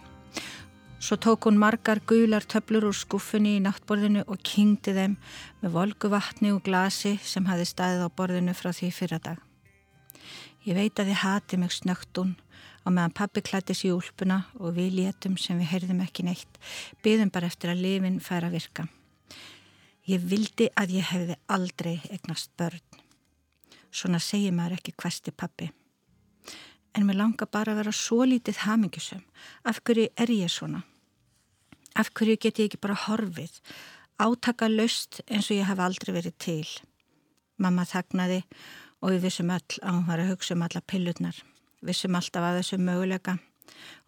[0.99, 5.15] svo tók hún margar gular töflur úr skuffunni í náttborðinu og kyngdi þeim
[5.61, 9.39] með volgu vatni og glasi sem hafi staðið á borðinu frá því fyrra dag.
[10.67, 12.35] Ég veit að þið hati mig snögtun
[12.83, 16.63] og meðan pappi klættis í úlpuna og við létum sem við heyrðum ekki neitt,
[16.99, 18.89] byðum bara eftir að lifin fær að virka.
[20.11, 23.06] Ég vildi að ég hefði aldrei egnast börn.
[23.97, 25.71] Svona segir maður ekki hvesti pappi.
[26.93, 29.23] En mér langar bara að vera svo lítið hamingjusum.
[29.65, 30.83] Af hverju er ég svona?
[31.97, 33.57] Af hverju get ég ekki bara horfið?
[34.21, 36.67] Átaka löst eins og ég hef aldrei verið til.
[37.57, 38.43] Mamma þagnaði
[39.01, 41.37] og við vissum öll að hún var að hugsa um alla pillurnar.
[41.85, 43.37] Vissum alltaf að þessu möguleika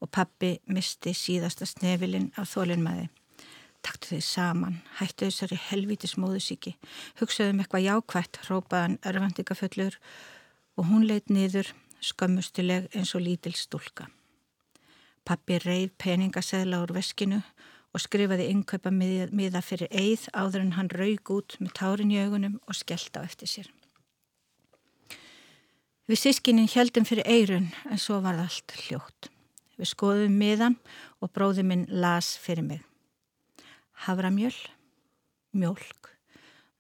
[0.01, 3.09] og pappi misti síðasta snefilinn af þólinnmaði.
[3.85, 6.75] Taktu þið saman, hættu þessari helvítis móðusíki,
[7.21, 9.95] hugsaðum eitthvað jákvætt, rópaðan örfandikaföllur
[10.75, 11.71] og hún leitt niður
[12.03, 14.09] skömmustileg eins og lítil stúlka.
[15.27, 17.41] Pappi reið peningaseðla úr veskinu
[17.93, 22.59] og skrifaði innkaupa miða fyrir eið áður en hann raug út með tárin í augunum
[22.67, 23.71] og skellt á eftir sér.
[26.09, 29.29] Við sískinin heldum fyrir eirun en svo var allt hljótt.
[29.77, 30.79] Við skoðum miðan
[31.21, 32.88] og bróði minn las fyrir mig
[34.05, 34.55] havramjöl,
[35.51, 36.11] mjölk,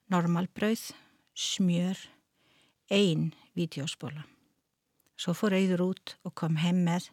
[0.07, 0.89] normalbrauð,
[1.35, 1.99] smjör,
[2.89, 4.23] einn vídeospóla.
[5.19, 7.09] Svo fór auður út og kom heim með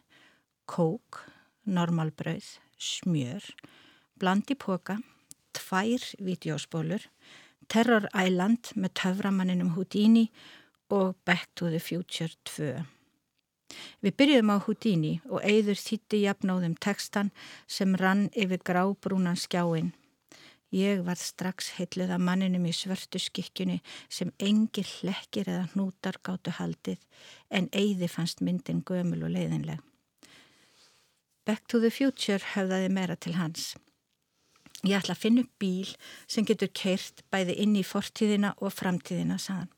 [0.69, 1.25] kók,
[1.67, 3.43] normalbrauð, smjör,
[4.15, 4.99] blandi póka,
[5.57, 7.03] tvær vídeospólur,
[7.67, 10.29] Terror Island með töframanninum Houdini
[10.87, 12.96] og Back to the Future 2.
[14.01, 17.31] Við byrjuðum á Houdini og eigður þýtti jafnáðum tekstan
[17.67, 19.93] sem rann yfir grábrúnan skjáin.
[20.75, 23.79] Ég var strax heitluð að manninum í svörtu skikkjunni
[24.11, 26.99] sem engi hlekkir eða hnútar gáttu haldið
[27.49, 29.79] en eigði fannst myndin gömul og leiðinleg.
[31.47, 33.77] Back to the future höfðaði meira til hans.
[34.83, 35.95] Ég ætla að finna upp bíl
[36.27, 39.71] sem getur keirt bæði inn í fortíðina og framtíðina, saðan.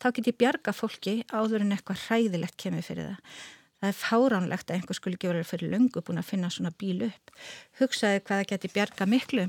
[0.00, 3.40] Þá get ég bjarga fólki áður en eitthvað hræðilegt kemur fyrir það.
[3.80, 7.06] Það er fáránlegt að einhver skuli ekki verið fyrir löngu búin að finna svona bíl
[7.06, 7.30] upp.
[7.80, 9.46] Hugsaði hvað það geti bjarga miklu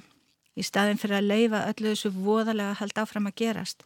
[0.56, 3.84] í staðin fyrir að leifa öllu þessu voðalega hald áfram að gerast.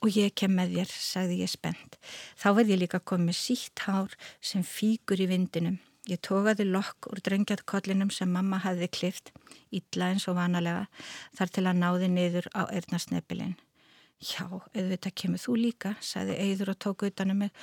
[0.00, 1.98] Og ég kem með þér, sagði ég spennt.
[2.40, 5.78] Þá verði ég líka komið sítt hár sem fíkur í vindinum.
[6.08, 9.34] Ég tókaði lokk úr drengjadkollinum sem mamma hafði klift,
[9.70, 10.86] ítla eins og vanalega,
[11.36, 13.58] þar til að náði niður á erðnarsnepilinn.
[14.20, 17.54] Já, auðvitað kemur þú líka, sagði Eður og tók utanum mig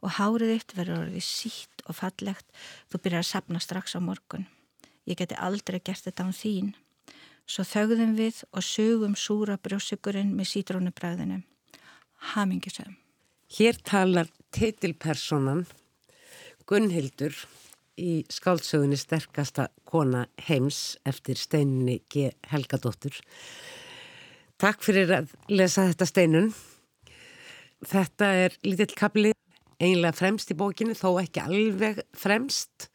[0.00, 2.46] og hárið þitt verður orðið sítt og fallegt.
[2.88, 4.46] Þú byrjar að sapna strax á morgun.
[5.04, 6.72] Ég geti aldrei gert þetta án þín.
[7.46, 11.42] Svo þögðum við og sögum súra brjósugurinn með sítrónubræðinu
[12.32, 12.96] hamingisum.
[13.52, 15.66] Hér talar titilpersonan
[16.66, 17.36] Gunnhildur
[18.00, 22.32] í skáldsögunni sterkasta kona heims eftir steininni G.
[22.50, 23.14] Helgadóttur.
[24.56, 26.52] Takk fyrir að lesa þetta steinun.
[27.84, 29.32] Þetta er lítill kapli,
[29.76, 32.86] eiginlega fremst í bókinu, þó ekki alveg fremst,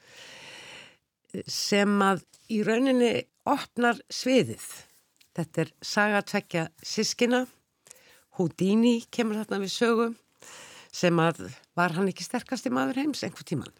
[1.45, 3.11] sem að í rauninni
[3.45, 4.65] opnar sviðið.
[5.37, 7.45] Þetta er saga tvekja sískina
[8.39, 10.15] Houdini kemur þarna við sögum
[10.91, 11.45] sem að
[11.77, 13.71] var hann ekki sterkasti maður heims einhver tíman.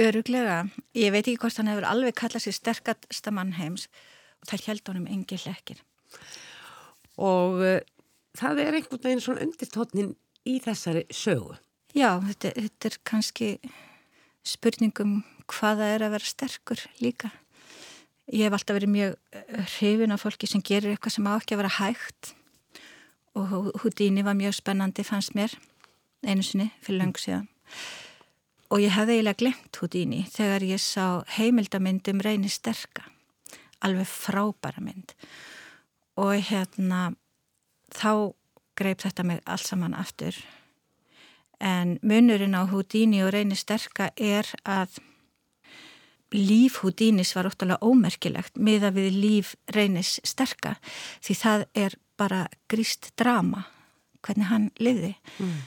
[0.00, 0.62] Öruglega,
[0.94, 3.88] ég veit ekki hvort hann hefur alveg kallað sér sterkasta mann heims
[4.40, 5.80] og það held honum engi hlekkir.
[7.20, 7.76] Og uh,
[8.38, 10.14] það er einhvern veginn svona undirtótnin
[10.48, 11.58] í þessari sögu.
[11.96, 13.52] Já, þetta, þetta er kannski
[14.46, 17.32] spurningum hvaða er að vera sterkur líka.
[18.30, 19.16] Ég hef alltaf verið mjög
[19.76, 22.34] hrifin af fólki sem gerir eitthvað sem á ekki að vera hægt
[23.34, 25.54] og Houdini var mjög spennandi fannst mér
[26.26, 27.46] einu sinni fyrir langt síðan
[28.70, 33.06] og ég hefði eiginlega glemt Houdini þegar ég sá heimildamindum reyni sterka
[33.86, 35.14] alveg frábæra mynd
[36.20, 37.10] og hérna
[37.94, 38.32] þá
[38.78, 40.36] greip þetta mig alls saman aftur.
[41.60, 45.00] En munurinn á Houdini og reyni sterka er að
[46.32, 50.76] líf Houdinis var óttalega ómerkilegt miða við líf reynis sterka
[51.24, 53.64] því það er bara gríst drama
[54.22, 55.58] hvernig hann liði mm.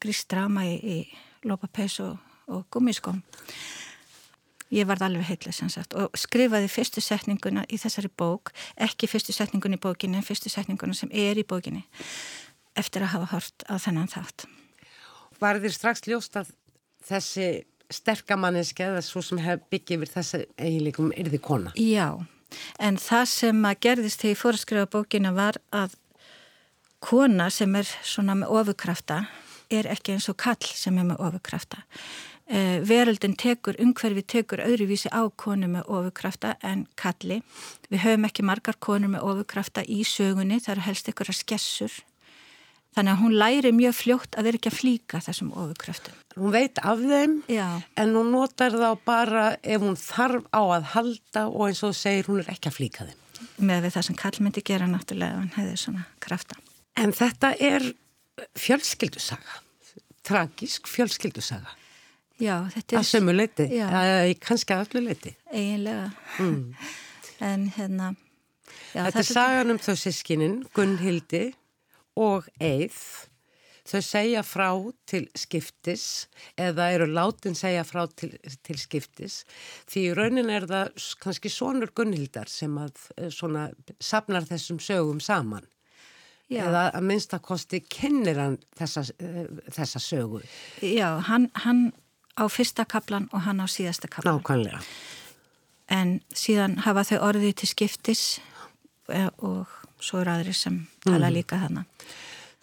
[0.00, 3.22] gríst drama í, í lópapeis og, og gummiskom
[4.74, 9.34] ég varð alveg heitlega sem sagt og skrifaði fyrstu setninguna í þessari bók ekki fyrstu
[9.36, 11.84] setningun í bókinni en fyrstu setninguna sem er í bókinni
[12.78, 14.48] eftir að hafa hort á þennan þátt
[15.40, 16.50] Var þér strax ljóst að
[17.08, 17.46] þessi
[17.90, 21.72] sterkamanniski eða svo sem hef byggið yfir þessi eiginleikum yrði kona?
[21.74, 22.20] Já
[22.82, 25.94] En það sem að gerðist þegar ég fór að skrifa bókina var að
[27.00, 29.22] kona sem er svona með ofurkrafta
[29.70, 31.84] er ekki eins og kall sem er með ofurkrafta.
[32.50, 37.44] Eh, veröldin tekur, umhverfi tekur öðruvísi á konu með ofurkrafta en kalli.
[37.92, 42.00] Við höfum ekki margar konur með ofurkrafta í sögunni, það eru helst ykkur að skessur
[42.90, 46.16] Þannig að hún læri mjög fljótt að vera ekki að flíka þessum ofurkröftum.
[46.34, 47.66] Hún veit af þeim Já.
[48.02, 52.26] en hún notar þá bara ef hún þarf á að halda og eins og segir
[52.26, 53.20] hún er ekki að flíka þeim.
[53.70, 56.58] Með það sem Karl myndi gera náttúrulega ef hann hefði svona krafta.
[56.98, 57.86] En þetta er
[58.58, 59.60] fjölskyldusaga,
[60.26, 61.76] tragísk fjölskyldusaga.
[62.40, 62.98] Já, þetta er...
[63.00, 63.68] Að sömu leiti,
[64.40, 65.36] kannski að öllu leiti.
[65.52, 66.10] Eginlega.
[66.40, 66.66] Mm.
[67.40, 68.10] En hérna...
[68.92, 71.46] Já, þetta er sagan um þau sískinin, Gunnhildi
[72.20, 72.98] og eið
[73.90, 74.68] þau segja frá
[75.08, 76.04] til skiptis
[76.60, 78.32] eða eru látin segja frá til,
[78.66, 79.40] til skiptis
[79.90, 85.66] því raunin er það kannski sonur Gunnhildar sem að eh, svona sapnar þessum sögum saman
[86.50, 86.64] Já.
[86.66, 90.42] eða að minnstakosti kennir hann þessa, eh, þessa sögu
[90.82, 91.90] Já, hann, hann
[92.40, 94.80] á fyrsta kaplan og hann á síðasta kaplan Nákvæmlega
[95.90, 98.24] En síðan hafa þau orðið til skiptis
[99.10, 101.34] eh, og svo eru aðri sem tala mm.
[101.34, 101.84] líka þarna.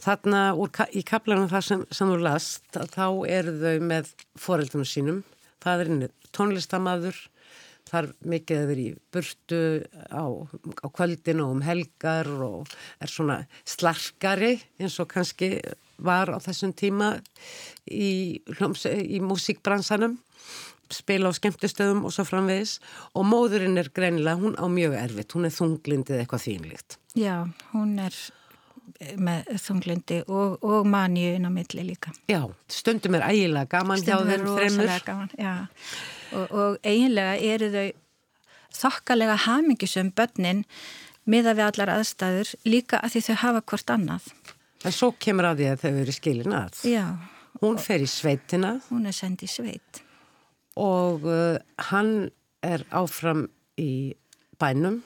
[0.01, 5.23] Þarna úr, í kaplanum það sem, sem þú last, þá eru þau með foreldunum sínum.
[5.63, 7.17] Fadurinn er tónlistamadur,
[7.89, 9.61] þar mikið að vera í burtu
[10.07, 15.57] á, á kvöldinu og um helgar og er svona slarkari eins og kannski
[15.97, 17.15] var á þessum tíma
[17.89, 20.17] í, í músíkbransanum
[20.93, 22.77] spila á skemmtustöðum og svo framvegis
[23.17, 26.97] og móðurinn er greinilega, hún á mjög erfitt, hún er þunglindið eitthvað þínlíkt.
[27.17, 27.35] Já,
[27.73, 28.15] hún er
[29.19, 32.13] með þunglindi og, og manju inn á milli líka.
[32.31, 34.93] Já, stundum er ægilega gaman stundum hjá þeim fremur.
[35.07, 35.67] Gaman.
[36.37, 37.87] Og, og eiginlega eru þau
[38.77, 40.63] þokkalega hamingisum börnin
[41.27, 44.29] miða við allar aðstæður líka að því þau hafa hvort annað.
[44.85, 46.83] En svo kemur að því að þau eru skilin að.
[46.85, 47.05] Já.
[47.61, 48.75] Hún fer í sveitina.
[48.91, 50.03] Hún er sendið í sveit
[50.77, 51.57] og uh,
[51.89, 52.29] hann
[52.65, 53.47] er áfram
[53.81, 54.13] í
[54.61, 55.01] bænum,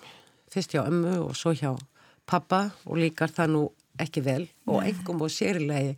[0.52, 1.72] fyrst hjá ömmu og svo hjá
[2.28, 3.64] pappa og líkar það nú
[4.02, 5.92] ekki vel og engum og sérilegi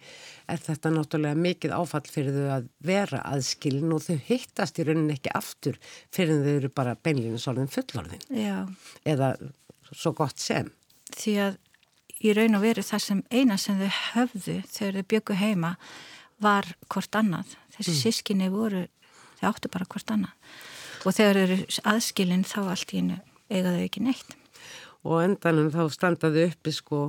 [0.49, 5.15] er þetta náttúrulega mikið áfall fyrir þau að vera aðskilin og þau hittast í rauninni
[5.15, 5.77] ekki aftur
[6.13, 8.57] fyrir þau eru bara beinlínu svolítið fullorðin Já.
[9.05, 9.35] eða
[9.93, 10.71] svo gott sem.
[11.13, 11.59] Því að
[12.23, 15.73] í raun og veru það sem eina sem þau höfðu þegar þau byggu heima
[16.43, 17.55] var hvort annað.
[17.75, 17.99] Þessi mm.
[17.99, 18.85] sískinni voru,
[19.39, 20.53] þau áttu bara hvort annað.
[21.03, 21.57] Og þegar þau eru
[21.93, 23.19] aðskilin þá allt í hennu
[23.51, 24.37] eiga þau ekki neitt.
[25.03, 27.01] Og endanum þá standaðu uppi sko,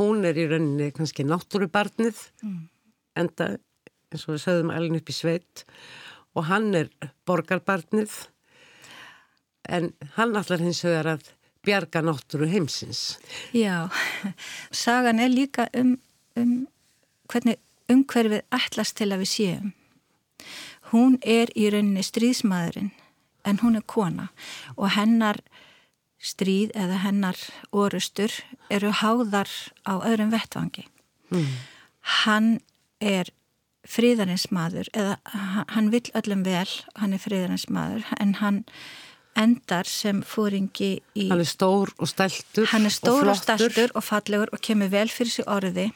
[0.00, 2.60] hún er í rauninni kannski náttúrubarnið, mm.
[3.24, 3.54] enda
[4.12, 5.64] eins og við sögðum alveg upp í sveit
[6.36, 6.90] og hann er
[7.28, 8.14] borgarbarnið
[9.68, 11.32] en hann allar hins vegar að
[11.68, 13.18] bjarga náttúru heimsins.
[13.52, 13.88] Já,
[14.84, 15.96] sagan er líka um,
[16.36, 16.66] um
[17.28, 17.60] hvernig
[17.92, 19.72] umhverfið ætlast til að við séum.
[20.92, 22.92] Hún er í rauninni stríðsmaðurinn
[23.48, 24.28] en hún er kona
[24.76, 25.40] og hennar
[26.18, 27.38] stríð eða hennar
[27.70, 28.32] orustur
[28.72, 29.50] eru háðar
[29.86, 30.86] á öðrum vettvangi.
[31.30, 31.52] Mm.
[32.24, 32.48] Hann
[33.00, 33.30] er
[33.88, 35.18] fríðarins maður eða
[35.72, 38.64] hann vil öllum vel, hann er fríðarins maður en hann
[39.38, 41.28] endar sem fóringi í...
[41.30, 42.66] Hann er stór og stæltur.
[42.72, 45.88] Hann er stór og, og stæltur og fallegur og kemur vel fyrir sig orði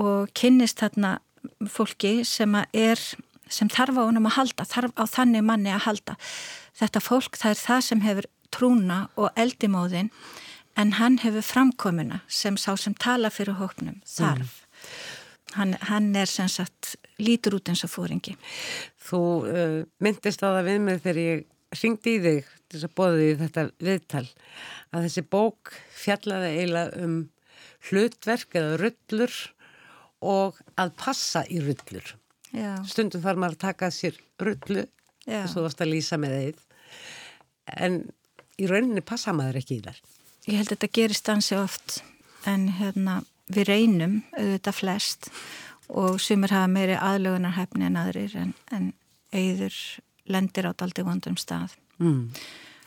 [0.00, 1.18] og kynnist þarna
[1.68, 3.00] fólki sem er
[3.50, 6.16] sem þarf á honum að halda, þarf á þannig manni að halda.
[6.78, 10.10] Þetta fólk það er það sem hefur trúna og eldimóðin
[10.78, 14.60] en hann hefur framkomuna sem sá sem tala fyrir hóknum þarf.
[14.62, 15.08] Mm.
[15.50, 18.36] Hann, hann er sem sagt lítur út eins og fóringi.
[19.02, 22.96] Þú uh, myndist á það við mig þegar ég ringdi í þig til þess að
[22.98, 24.26] bóða því þetta viðtal
[24.90, 27.16] að þessi bók fjallaði eiginlega um
[27.88, 29.36] hlutverk eða rullur
[30.20, 32.14] og að passa í rullur.
[32.50, 32.74] Já.
[32.90, 34.84] Stundum þarf maður að taka sér rullu
[35.30, 36.62] og svo varst að lýsa með þeir
[37.78, 37.98] en
[38.60, 40.00] í rauninni passa maður ekki í þar.
[40.48, 42.00] Ég held að þetta gerist ansi oft
[42.48, 45.30] en hérna við reynum auðvitað flest
[45.90, 48.92] og sumir hafa meiri aðlögunarhæfni en aðrir en, en
[49.34, 49.76] auður
[50.32, 51.76] lendir á daldi vondum stað.
[52.00, 52.28] Mm.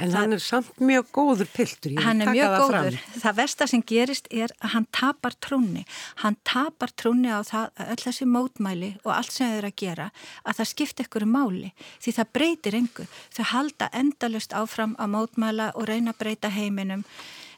[0.01, 1.93] En það, hann er samt mjög góður piltur.
[2.01, 2.95] Hann er mjög góður.
[2.97, 3.19] Fram.
[3.21, 5.83] Það versta sem gerist er að hann tapar trúni.
[6.23, 9.77] Hann tapar trúni á það að öll þessi mótmæli og allt sem þau eru að
[9.83, 10.09] gera
[10.41, 11.69] að það skipta ykkur máli.
[12.01, 13.21] Því það breytir yngur.
[13.37, 17.05] Þau halda endalust áfram að mótmæla og reyna að breyta heiminum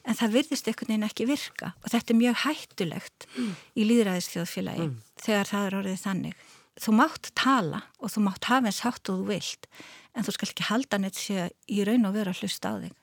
[0.05, 3.53] en það virðist einhvern veginn ekki virka og þetta er mjög hættulegt mm.
[3.73, 4.99] í líðræðisþjóðfélagi mm.
[5.23, 6.43] þegar það er orðið þannig
[6.81, 9.69] þú mátt tala og þú mátt hafa eins hátt og þú vilt
[10.15, 12.93] en þú skal ekki halda neitt sér í raun og vera að hlusta á þig.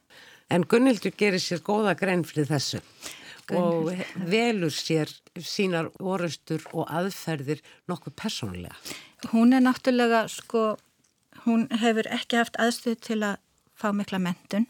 [0.53, 2.83] En Gunnildur gerir sér góða grein fyrir þessu
[3.49, 4.05] Gunnhildur.
[4.05, 8.77] og velur sér sínar orustur og aðferðir nokkuð persónulega.
[9.33, 10.77] Hún er náttúrulega sko,
[11.47, 13.41] hún hefur ekki haft aðstöð til að
[13.79, 14.69] fá mikla mentun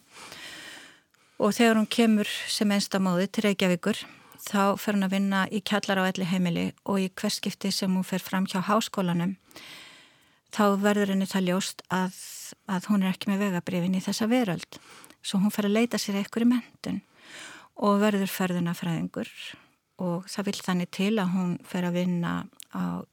[1.42, 4.04] og þegar hún kemur sem einstamóði til Reykjavíkur
[4.42, 8.06] þá fer hún að vinna í kjallar á elli heimili og í hverskipti sem hún
[8.06, 9.36] fer fram hjá háskólanum
[10.52, 12.18] þá verður henni það ljóst að,
[12.68, 14.78] að hún er ekki með vegabrifin í þessa veröld.
[15.22, 17.00] Svo hún fer að leita sér eitthvað í mentun
[17.82, 19.30] og verður ferðuna fræðingur
[20.02, 22.34] og það vil þannig til að hún fer að vinna
[22.74, 23.06] á,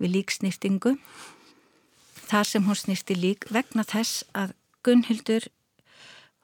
[0.00, 0.96] við líksnýftingu
[2.24, 5.46] þar sem hún snýfti lík vegna þess að Gunnhildur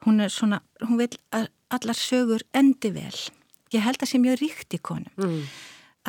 [0.05, 3.17] hún er svona, hún vil að allar sögur endi vel
[3.75, 5.39] ég held að sé mjög ríkt í konum mm.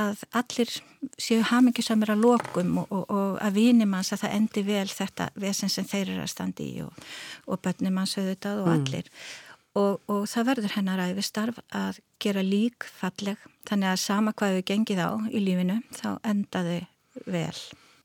[0.03, 0.75] að allir
[1.21, 5.73] séu hamingisamir að lokum og, og, og að vínimanns að það endi vel þetta vesen
[5.73, 7.09] sem þeir eru að standi í og,
[7.47, 8.77] og bönnumanns auðvitað og mm.
[8.79, 9.13] allir
[9.73, 14.59] og það verður hennar að við starf að gera lík falleg þannig að sama hvað
[14.59, 16.83] við gengið á í lífinu þá endaðu
[17.25, 17.57] vel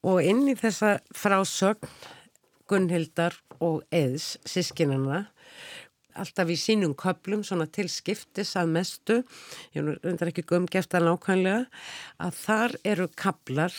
[0.07, 1.89] Og inn í þessa frásögn
[2.69, 5.25] Gunnhildar og Eðs sískinana
[6.21, 9.17] alltaf í sínum köplum svona til skiptis að mestu,
[9.75, 11.65] ég undrar ekki gumgeft að nákvæmlega,
[12.23, 13.75] að þar eru kaplar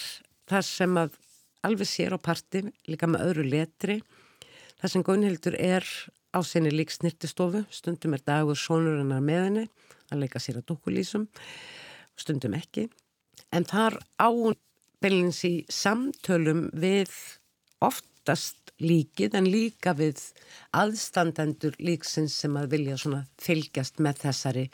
[0.48, 1.18] þar sem að
[1.66, 3.98] alveg sér á parti, líka með öðru letri,
[4.78, 5.86] þar sem Gunnhildur er
[6.32, 9.66] á sinni lík snirtistofu, stundum er dagur sonur hennar með henni,
[10.12, 11.26] að leika sér að dukkulísum,
[12.18, 12.86] stundum ekki,
[13.52, 14.28] en þar á
[15.02, 17.12] bylins í samtölum við
[18.28, 20.20] oftast líkið en líka við
[20.76, 24.64] aðstandendur líksins sem að vilja svona fylgjast með þessari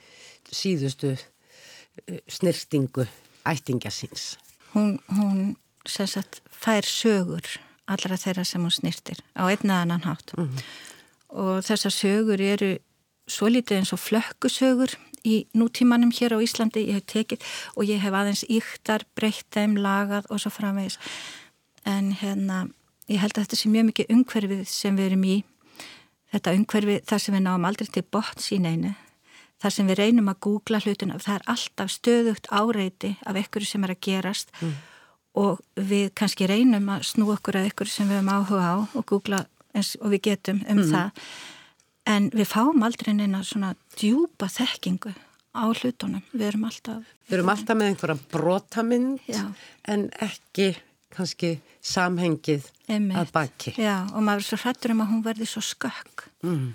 [0.50, 3.06] síðustu eh, snirtingu
[3.46, 4.34] ættingasins.
[4.74, 5.54] Hún, hún
[5.86, 7.46] sagt, fær sögur
[7.86, 10.62] allra þeirra sem hún snirtir á einna annan hátt mm -hmm.
[11.28, 12.78] og þessar sögur eru
[13.28, 17.40] svo litið eins og flökkusögur í nútímanum hér á Íslandi ég hef tekið
[17.76, 20.98] og ég hef aðeins yktar breytt þeim lagað og svo framvegis
[21.84, 22.68] en hérna
[23.10, 25.36] ég held að þetta sé mjög mikið umhverfið sem við erum í.
[26.34, 28.94] Þetta umhverfið þar sem við náum aldrei til botts í neinu.
[29.62, 33.86] Þar sem við reynum að googla hlutuna, það er alltaf stöðugt áreiti af ykkur sem
[33.86, 34.52] er að gerast.
[34.60, 34.74] Mm.
[35.34, 39.06] og við kannski reynum að snú okkur að ykkur sem við höfum áhuga á og
[39.10, 39.40] googla
[39.74, 40.92] eins og við getum um mm.
[40.92, 41.24] það.
[42.06, 45.10] En við fáum aldrei neina svona djúpa þekkingu
[45.54, 49.28] á hlutunum, við erum alltaf Við erum alltaf með einhverja brotamind
[49.88, 50.74] en ekki
[51.16, 53.18] kannski samhengið Einmitt.
[53.20, 53.74] að baki.
[53.80, 56.72] Já, og maður er svo hrættur um að hún verði svo skökk mm.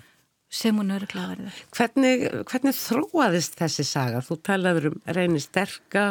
[0.50, 1.58] Sem hún öruglega verður.
[1.76, 4.22] Hvernig, hvernig þróaðist þessi saga?
[4.26, 6.04] Þú talaður um reynir sterka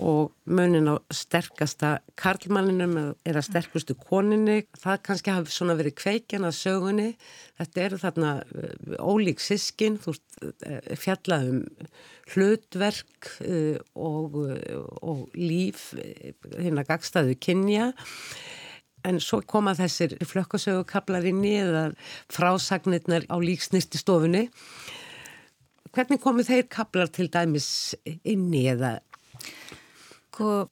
[0.00, 4.62] og munin á sterkasta karlmanninum að sterkustu koninni.
[4.80, 7.08] Það kannski hafi svona verið kveikjan að sögunni.
[7.60, 10.16] Þetta eru þarna eh, ólík sískin, þú
[10.64, 11.64] eh, fjallað um
[12.34, 14.34] hlutverk uh, og,
[14.98, 15.92] og líf
[16.58, 17.92] hérna gagstaðu kynja
[19.04, 21.90] en svo koma þessir flökkasögukablar inn í eða
[22.32, 24.46] frásagnirnar á líksnisti stofunni
[25.96, 27.68] hvernig komu þeir kablar til dæmis
[28.04, 28.98] inn í eða?
[30.36, 30.68] Sko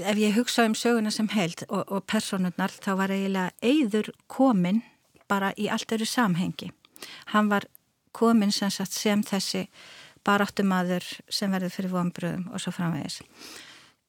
[0.00, 4.80] ef ég hugsa um söguna sem held og, og personurnar þá var eiginlega eigður komin
[5.28, 6.70] bara í allt öru samhengi.
[7.34, 7.68] Hann var
[8.16, 9.66] komin sem, sem þessi
[10.24, 13.20] baráttumadur sem verður fyrir vonbröðum og svo framvegis.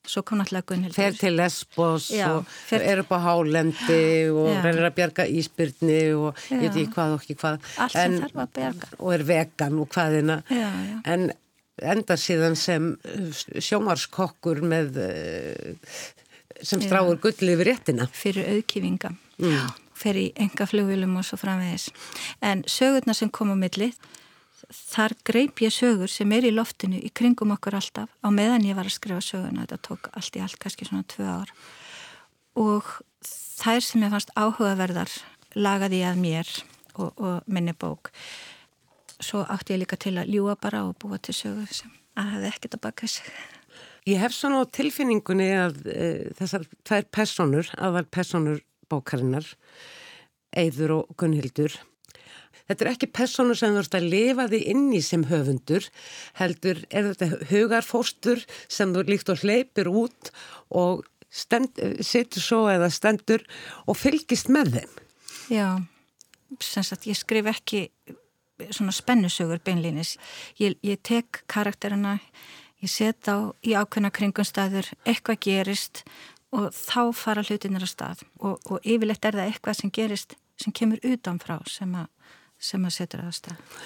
[0.07, 0.97] Svo kom náttúrulega Gunnhildur.
[0.97, 2.81] Fer til Lesbos Já, og fer...
[2.81, 6.55] er upp á hálendi og verður að bjarga íspyrni og Já.
[6.55, 7.67] ég veit ekki hvað og ekki hvað.
[7.85, 8.89] Allt sem en, þarf að bjarga.
[8.97, 10.39] Og er vegan og hvaðina.
[11.05, 11.27] En
[11.93, 12.89] enda síðan sem
[13.61, 15.93] sjómarskokkur með eh,
[16.65, 18.09] sem stráur gull yfir réttina.
[18.13, 19.13] Fyrir auðkífinga.
[19.41, 19.69] Mm.
[20.01, 21.91] Í enga flugvilum og svo framvegis.
[22.41, 23.93] En sögurnar sem kom á millið
[24.75, 28.77] þar greip ég sögur sem er í loftinu í kringum okkur alltaf á meðan ég
[28.77, 31.53] var að skrifa söguna, þetta tók allt í allt kannski svona tvö ár.
[32.59, 32.89] Og
[33.61, 35.13] þær sem ég fannst áhugaverðar
[35.55, 36.51] lagaði ég að mér
[36.95, 38.11] og, og minni bók.
[39.21, 42.51] Svo átti ég líka til að ljúa bara og búa til sögur sem að hefði
[42.51, 43.31] ekkert að baka sig.
[44.09, 46.05] Ég hef svona á tilfinningunni að e,
[46.39, 49.45] þessar tvær personur, aðvar personur bókarinnar
[50.51, 51.77] Eður og Gunnhildur
[52.69, 55.87] Þetta er ekki personu sem þú ert að lifa þig inn í sem höfundur,
[56.39, 60.31] heldur er þetta hugarfóstur sem þú líkt og hleypir út
[60.69, 63.45] og setur svo eða stendur
[63.87, 64.97] og fylgist með þeim.
[65.51, 65.67] Já,
[66.59, 67.85] sem sagt ég skrif ekki
[68.69, 70.17] svona spennusögur beinlýnis.
[70.59, 72.19] Ég, ég tek karakterina,
[72.83, 76.03] ég set á í ákveðna kringumstæður, eitthvað gerist
[76.51, 80.75] og þá fara hlutinir að stað og, og yfirleitt er það eitthvað sem gerist sem
[80.75, 82.09] kemur utanfrá sem að
[82.61, 83.77] sem að setja aðstæð.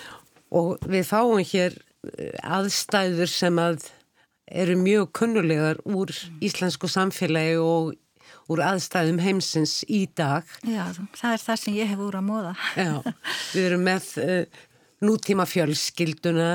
[0.56, 1.76] Og við fáum hér
[2.14, 3.90] eh, aðstæður sem að
[4.46, 6.12] eru mjög kunnulegar úr
[6.44, 7.96] íslensku samfélagi og
[8.52, 10.46] úr aðstæðum heimsins í dag.
[10.62, 12.54] Já, það er það sem ég hef úr að móða.
[12.78, 12.94] Já,
[13.56, 14.66] við erum með uh,
[15.06, 16.52] nútíma fjölskylduna,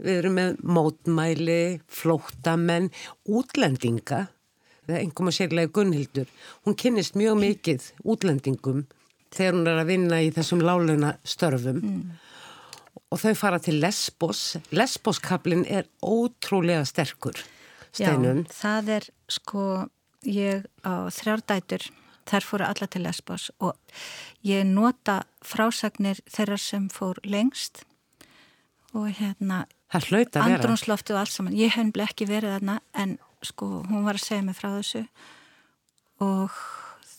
[0.00, 1.62] við erum með mótmæli,
[2.00, 2.90] flóttamenn,
[3.30, 4.24] útlendinga,
[4.86, 6.32] það er einhverjum að sérlega Gunnhildur,
[6.66, 8.88] hún kynnist mjög mikið útlendingum
[9.34, 12.02] þegar hún er að vinna í þessum láluna störfum mm.
[13.10, 14.42] og þau fara til Lesbos.
[14.74, 17.38] Lesboskablin er ótrúlega sterkur
[17.92, 18.44] steinun.
[18.46, 19.64] Já, það er sko
[20.26, 21.88] ég á þrjárdætur
[22.30, 23.78] þær fóru alla til Lesbos og
[24.46, 27.84] ég nota frásagnir þeirra sem fór lengst
[28.94, 31.56] og hérna andrunsloftu og allt saman.
[31.56, 35.04] Ég hef ekki verið þarna en sko hún var að segja mig frá þessu
[36.20, 36.54] og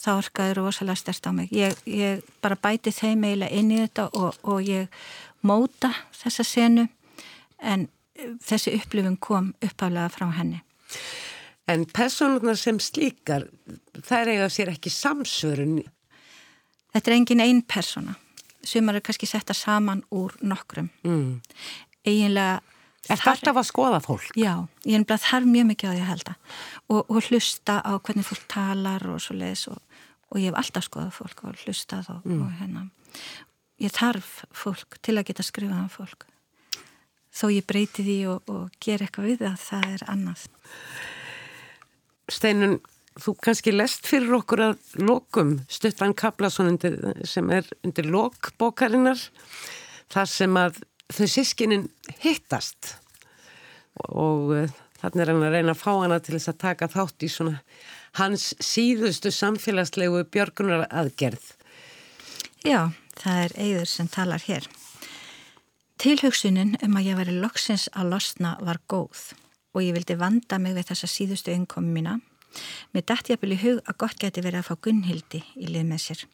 [0.01, 1.51] það orkaði rosalega stert á mig.
[1.53, 5.03] Ég, ég bara bæti þeim eiginlega inn í þetta og, og ég
[5.47, 6.87] móta þessa senu
[7.61, 7.87] en
[8.17, 10.61] eh, þessi upplifun kom uppálega frá henni.
[11.69, 13.45] En personunar sem slíkar,
[14.09, 15.79] er eiga sér ekki samsvörun?
[16.91, 18.17] Þetta er engin einn persona.
[18.67, 20.89] Sumar er kannski setta saman úr nokkrum.
[21.07, 21.39] Mm.
[22.05, 22.59] Eginlega
[23.09, 24.35] Er þetta alltaf að skoða fólk?
[24.37, 24.51] Já,
[24.85, 26.33] ég er bara þarf mjög mikið á því að halda
[26.93, 29.79] og, og hlusta á hvernig fólk talar og svo leiðis og,
[30.31, 32.43] og ég hef alltaf skoðað fólk og hlustað og, mm.
[32.45, 32.85] og hérna.
[33.81, 36.27] Ég þarf fólk til að geta skrifað um fólk.
[37.31, 40.45] Þó ég breyti því og, og ger eitthvað við það það er annað.
[42.31, 42.77] Steinun,
[43.19, 46.77] þú kannski lest fyrir okkur að lokum Stuttan Kaplason
[47.27, 49.19] sem er undir lokbókarinnar
[50.11, 51.87] þar sem að þau sískinin
[52.23, 52.95] hittast.
[54.11, 57.25] Og uh, þannig er hann að reyna að fá hana til þess að taka þátt
[57.25, 57.57] í svona
[58.19, 61.43] hans síðustu samfélagslegu björgunar aðgerð.
[62.65, 64.67] Já, það er eigður sem talar hér.
[66.01, 69.31] Tilhugsunin um að ég væri loksins að losna var góð
[69.71, 72.17] og ég vildi vanda mig við þessa síðustu innkomi mína.
[72.91, 76.03] Mér dætti að byrja hug að gott geti verið að fá Gunnhildi í lið með
[76.05, 76.25] sér.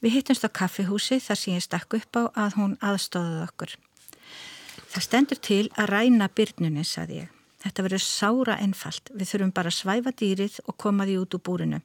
[0.00, 3.74] Við hittumst á kaffihúsi þar sem ég stakk upp á að hún aðstóðuð okkur.
[4.88, 7.37] Það stendur til að ræna byrnunni, saði ég.
[7.68, 9.10] Þetta verður sára einfalt.
[9.12, 11.80] Við þurfum bara að svæfa dýrið og koma því út úr búrinu.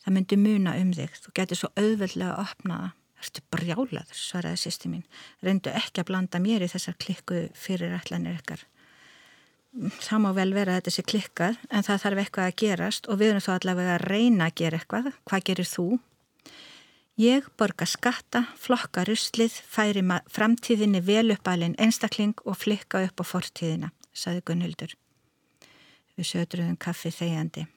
[0.00, 1.20] Það myndi muna um þig.
[1.20, 2.94] Þú getur svo auðveldlega að opna það.
[3.18, 5.06] Ertu brjálaður, svaraði sýsti mín.
[5.42, 8.62] Reyndu ekki að blanda mér í þessar klikku fyrirætlanir ykkar.
[10.00, 13.18] Það má vel vera að þetta sé klikkað en það þarf eitthvað að gerast og
[13.18, 15.10] við erum þá allavega að reyna að gera eitthvað.
[15.28, 15.88] Hvað gerir þú?
[17.18, 23.90] Ég borga skatta, flokka ruslið, færi framtíðinni vel uppalinn einstakling og flikka upp á fortíðina,
[24.14, 24.94] saði Gunnhildur.
[26.18, 27.68] Við södruðum kaffi þegjandi.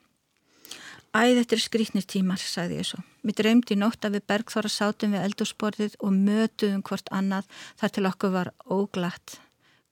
[1.12, 3.02] Æð þetta er skrítnir tímar, sagði ég svo.
[3.22, 8.06] Mér dreymdi nótt að við Bergþóra sátum við eldursporðið og mötuðum hvort annað þar til
[8.08, 9.36] okkur var óglatt.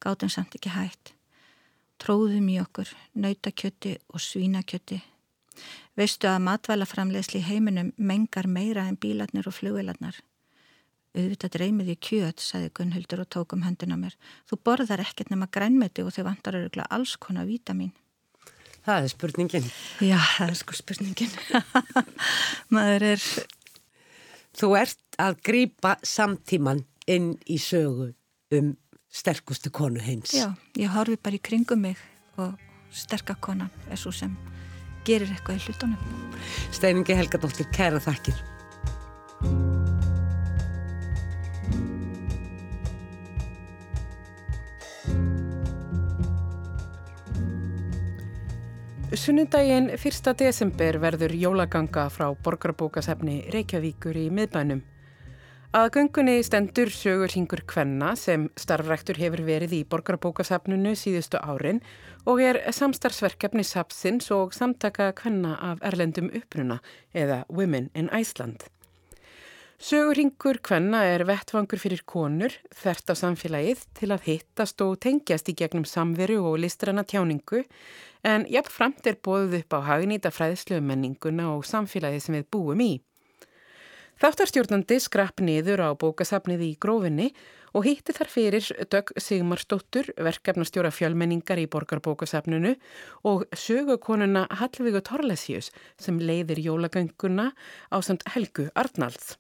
[0.01, 1.13] Gátum samt ekki hægt.
[2.01, 5.03] Tróðum í okkur, nautakjötti og svínakjötti.
[6.01, 10.17] Veistu að matvælaframlegsli heiminum mengar meira en bílarnir og flugvelarnar?
[11.13, 14.17] Auðvitað dreymið í kjöt, sagði Gunnhildur og tókum höndin á mér.
[14.49, 17.93] Þú borðar ekkert nema grænmeti og þau vantar öruglega alls konar vítamin.
[18.87, 19.67] Það er spurningin.
[20.01, 21.35] Já, það er sko spurningin.
[22.75, 23.27] Maður er...
[24.61, 28.11] Þú ert að grýpa samtíman inn í sögu
[28.57, 28.73] um
[29.11, 30.35] sterkustu konu heims.
[30.37, 32.01] Já, ég horfi bara í kringum mig
[32.41, 32.55] og
[32.95, 34.35] sterkakonan er svo sem
[35.07, 36.25] gerir eitthvað í hlutunum.
[36.75, 38.37] Steiningi Helgadóttir, kæra þakkir.
[49.11, 50.37] Sunnundaginn 1.
[50.39, 54.85] desember verður jólaganga frá borgarbókasefni Reykjavíkur í miðbænum.
[55.75, 61.83] Að göngunni stendur sögur hingur Kvenna sem starfræktur hefur verið í borgarbókasefnunu síðustu árin
[62.23, 66.79] og er samstarfsverkefni Sapsins og samtaka Kvenna af Erlendum uppruna
[67.11, 68.63] eða Women in Iceland.
[69.81, 72.53] Sögurhingur Kvenna er vettvangur fyrir konur
[72.83, 77.63] þert á samfélagið til að hittast og tengjast í gegnum samveru og listrana tjáningu
[78.29, 82.91] en jafnframt er bóðuð upp á hagnýta fræðslu menninguna og samfélagið sem við búum í.
[84.21, 87.33] Þáttarstjórnandi skrapp niður á bókasafnið í grófinni
[87.73, 92.77] og hýtti þar fyrir Dögg Sigmarsdóttur, verkefnastjóra fjölmenningar í borgarbókasafninu
[93.25, 97.55] og sögukonuna Hallvígu Torlesjus sem leiðir jólagönguna
[97.89, 99.40] á samt Helgu Arnalds.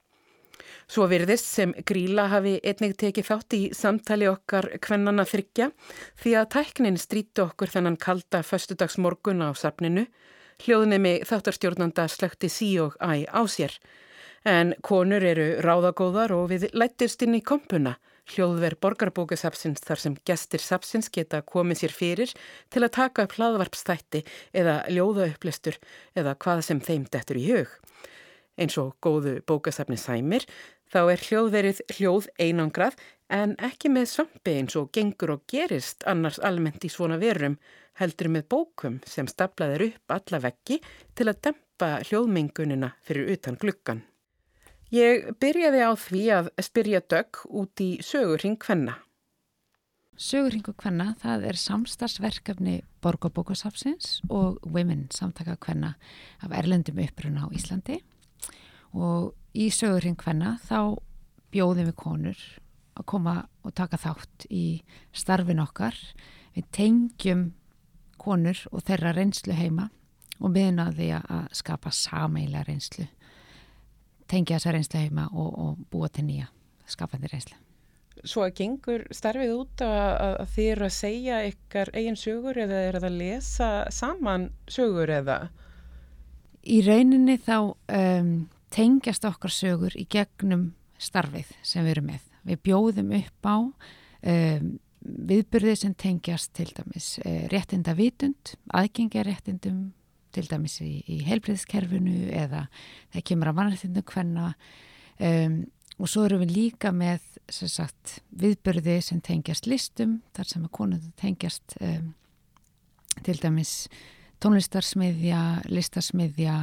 [0.90, 5.68] Svo virðist sem Gríla hafi einnig tekið þátt í samtali okkar kvennana þryggja
[6.18, 10.08] því að tæknin stríti okkur þennan kalda föstudagsmorgun á safninu,
[10.64, 13.76] hljóðnemi þáttarstjórnanda slökti sí og æ á sér.
[14.42, 17.94] En konur eru ráðagóðar og við lættist inn í kompuna,
[18.34, 22.34] hljóðver borgarbókasapsins þar sem gestir sapsins geta komið sér fyrir
[22.66, 25.78] til að taka upp hlaðvarpstætti eða ljóðaupplestur
[26.18, 27.78] eða hvað sem þeim dettur í hug.
[28.60, 30.44] Eins og góðu bókasafni sæmir
[30.90, 32.98] þá er hljóðverið hljóð einangrað
[33.30, 37.58] en ekki með svampi eins og gengur og gerist annars almennt í svona verum
[38.00, 40.80] heldur með bókum sem staplaðir upp alla veggi
[41.14, 44.02] til að dempa hljóðmengunina fyrir utan gluggan.
[44.90, 48.96] Ég byrjaði á því að spyrja dögg út í sögurring hvenna.
[50.20, 55.94] Sögurringu hvenna, það er samstagsverkefni Borgarbókasafsins og Women samtaka hvenna
[56.44, 58.00] af Erlendum uppruna á Íslandi
[58.92, 60.98] og í sögurinn hvenna þá
[61.50, 62.42] bjóðum við konur
[62.98, 64.82] að koma og taka þátt í
[65.12, 65.96] starfin okkar.
[66.54, 67.46] Við tengjum
[68.20, 69.88] konur og þeirra reynslu heima
[70.40, 73.06] og miðnaði að skapa sameila reynslu.
[74.30, 76.50] Tengja þessa reynslu heima og, og búa til nýja
[76.90, 77.56] skapandi reynslu.
[78.20, 80.08] Svo að gengur starfið út að,
[80.42, 85.12] að þið eru að segja ykkar eigin sögur eða er það að lesa saman sögur
[85.14, 85.38] eða?
[86.68, 88.34] Í rauninni þá um,
[88.74, 92.28] tengjast okkar sögur í gegnum starfið sem við erum með.
[92.46, 99.90] Við bjóðum upp á um, viðbyrði sem tengjast til dæmis uh, réttinda vitund, aðgengja réttindum
[100.34, 102.66] til dæmis í, í heilbreyðskerfinu eða
[103.10, 104.46] það kemur að mannréttindum hvenna
[105.18, 105.60] um,
[106.00, 111.14] og svo erum við líka með sagt, viðbyrði sem tengjast listum, þar sem að konundum
[111.18, 112.12] tengjast um,
[113.26, 113.74] til dæmis
[114.40, 116.56] tónlistarsmiðja, listarsmiðja,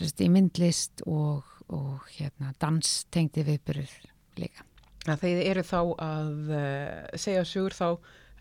[0.00, 3.94] í myndlist og, og hérna, danstengti viðbyrður
[4.40, 4.66] líka.
[5.02, 7.86] Þeir eru þá að uh, segja sugur þá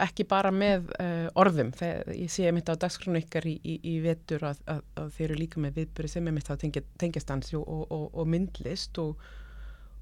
[0.02, 1.72] ekki bara með uh, orðum.
[1.78, 5.28] Þegar ég sé mitt á dagskronu ykkar í, í, í vetur að, að, að þeir
[5.28, 9.22] eru líka með viðbyrði sem er mitt á tengja, tengjastans og, og, og myndlist og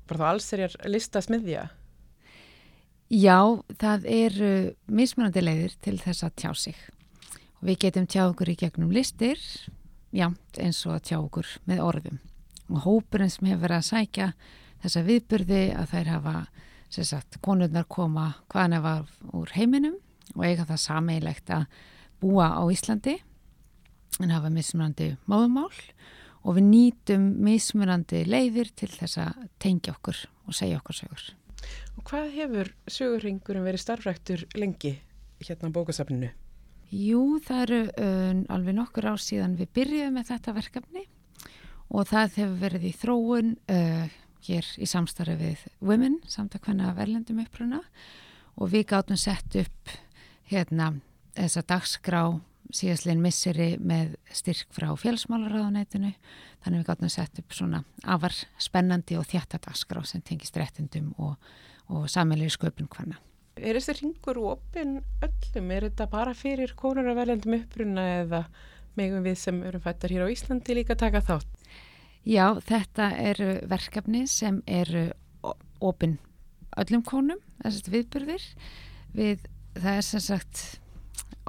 [0.09, 1.65] bara þá alls er ég listasmiðja.
[3.09, 3.39] Já,
[3.81, 4.53] það eru
[4.93, 6.79] mismunandi leiðir til þess að tjá sig
[7.59, 9.39] Við getum tjá okkur í gegnum listir,
[10.15, 12.19] jamt eins og að tjá okkur með orðum.
[12.69, 14.27] Og hópurinn sem hefur verið að sækja
[14.83, 16.35] þessa viðburði að þær hafa
[16.89, 18.93] sagt, konurnar koma hvaðan eða
[19.35, 19.99] úr heiminum
[20.35, 21.65] og eiga það sameigilegt að
[22.21, 23.19] búa á Íslandi
[24.19, 25.73] en hafa mismunandi máðumál
[26.43, 31.25] og við nýtum mismunandi leiðir til þess að tengja okkur og segja okkur sögur.
[31.99, 34.95] Og hvað hefur sögurringurum verið starfræktur lengi
[35.43, 36.31] hérna á bókasafninu?
[36.89, 41.03] Jú, það eru uh, alveg nokkur ár síðan við byrjuðum með þetta verkefni
[41.89, 44.17] og það hefur verið í þróun uh,
[44.47, 47.83] hér í samstarfi við Women, samtakvenna verlendum uppruna
[48.57, 49.93] og við gáttum sett upp
[50.49, 50.95] hérna
[51.37, 52.23] þessa dagskrá
[52.73, 56.11] síðastlegin misseri með styrk frá félagsmálaráðunætinu
[56.63, 61.37] þannig við gáttum sett upp svona afar spennandi og þjætta dagskrá sem tengist réttindum og,
[61.89, 63.21] og sammeilið sköpun hvanna.
[63.57, 65.71] Er þessi ringur opinn öllum?
[65.75, 68.43] Er þetta bara fyrir konur að verðendum uppruna eða
[68.99, 71.65] megum við sem erum fættar hér á Íslandi líka taka þátt?
[72.27, 75.07] Já, þetta eru verkefni sem eru
[75.79, 76.17] opinn
[76.79, 78.45] öllum konum, þessast viðbyrðir.
[79.15, 79.47] Við,
[79.79, 80.63] það er sem sagt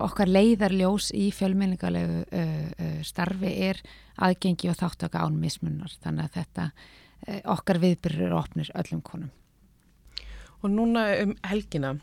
[0.00, 3.82] okkar leiðarljós í fjölmenningalegu uh, uh, starfi er
[4.20, 5.92] aðgengi og þáttaka án mismunnar.
[6.00, 9.34] Þannig að þetta uh, okkar viðbyrðir opnir öllum konum.
[10.60, 11.94] Og núna um helgina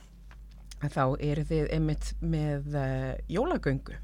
[0.81, 3.97] þá eru þið einmitt með uh, jólagöngu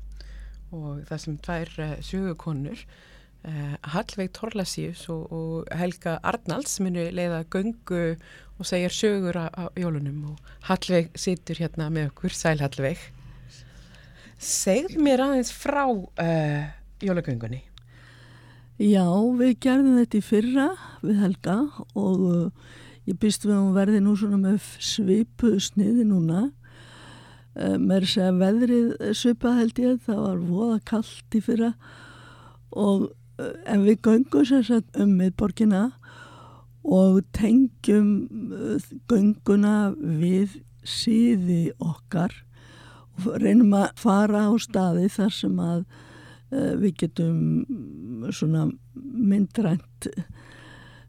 [0.74, 7.44] og það sem tvær uh, sögukonur uh, Hallveig Torlasíus og, og Helga Arnalds munu leiða
[7.54, 8.16] göngu
[8.58, 13.02] og segjar sögur á jólunum og Hallveig situr hérna með okkur, sæl Hallveig.
[14.38, 15.86] Segð mér aðeins frá
[17.04, 17.62] jólagöngunni.
[18.82, 19.06] Já,
[19.38, 20.68] við gerðum þetta í fyrra
[21.06, 21.58] við Helga
[21.94, 22.26] og
[23.04, 26.46] Ég býst við að hún verði nú svona með svipu sniði núna.
[27.54, 31.74] Uh, Mér sé að veðrið svipað held ég, það var voða kallt í fyrra
[32.72, 35.84] og uh, en við göngum sérstaklega um miðborgina
[36.84, 38.10] og tengjum
[38.56, 40.56] uh, gönguna við
[40.88, 42.34] síði okkar
[43.20, 45.84] og reynum að fara á staði þar sem að
[46.54, 47.38] við getum
[48.30, 50.08] svona myndrænt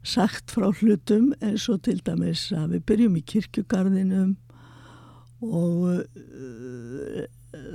[0.05, 4.35] sagt frá hlutum eins og til dæmis að við byrjum í kirkjugarðinum
[5.45, 7.23] og uh,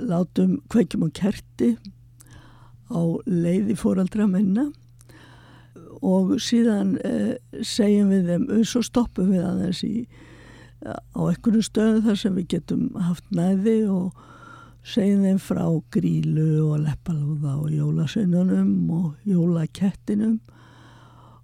[0.07, 1.73] látum kveikjum og kerti
[2.91, 4.69] á leiði fóraldra menna
[6.01, 10.07] og síðan uh, segjum við þeim, svo stoppum við aðeins í,
[10.87, 14.15] á einhvern stöðu þar sem við getum haft næði og
[14.87, 20.39] segjum þeim frá grílu og leppalúða og jólasununum og jólakettinum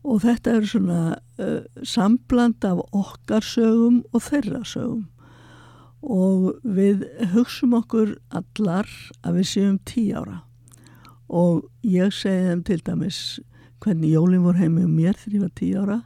[0.08, 1.02] og þetta er svona
[1.42, 5.08] uh, sambland af okkar sögum og þeirra sögum.
[6.02, 7.04] Og við
[7.34, 8.88] hugsum okkur allar
[9.26, 10.44] að við séum tí ára.
[11.28, 13.20] Og ég segi þeim til dæmis
[13.84, 16.00] hvernig jólinn voru heimi um mér þegar ég var tí ára.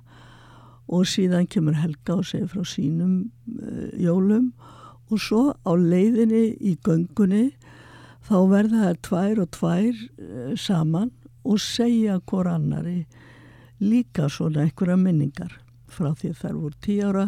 [0.91, 4.49] Og síðan kemur Helga og segir frá sínum uh, jólum.
[5.13, 7.51] Og svo á leiðinni í göngunni
[8.25, 11.11] þá verða það tvær og tvær uh, saman
[11.45, 13.03] og segja hver annari
[13.81, 15.57] líka svona einhverja minningar
[15.91, 17.27] frá því þær voru tíu ára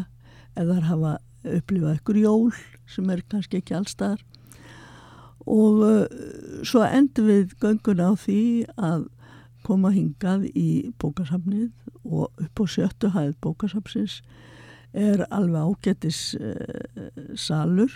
[0.60, 2.54] eða hafa upplifað einhver jól
[2.90, 4.22] sem er kannski ekki allstaðar
[5.50, 6.06] og uh,
[6.64, 8.44] svo endur við göngun á því
[8.78, 9.10] að
[9.64, 11.72] koma hingað í bókasamnið
[12.04, 14.22] og upp á sjöttu hæð bókasamsins
[14.94, 16.64] er alveg ágættis uh,
[17.36, 17.92] salur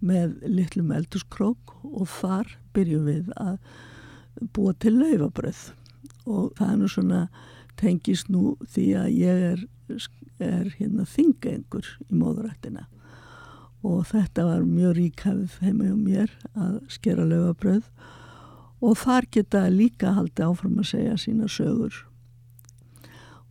[0.00, 3.58] með litlum eldurskrók og þar byrjum við að
[4.54, 5.64] búa til laufabröð
[6.30, 7.20] og það er nú svona
[7.80, 9.66] tengist nú því að ég er,
[10.38, 12.86] er hérna þingengur í móðurættina
[13.86, 17.86] og þetta var mjög ríkafið heima hjá mér að skera löfabröð
[18.84, 22.02] og þar geta líka haldi áfram að segja sína sögur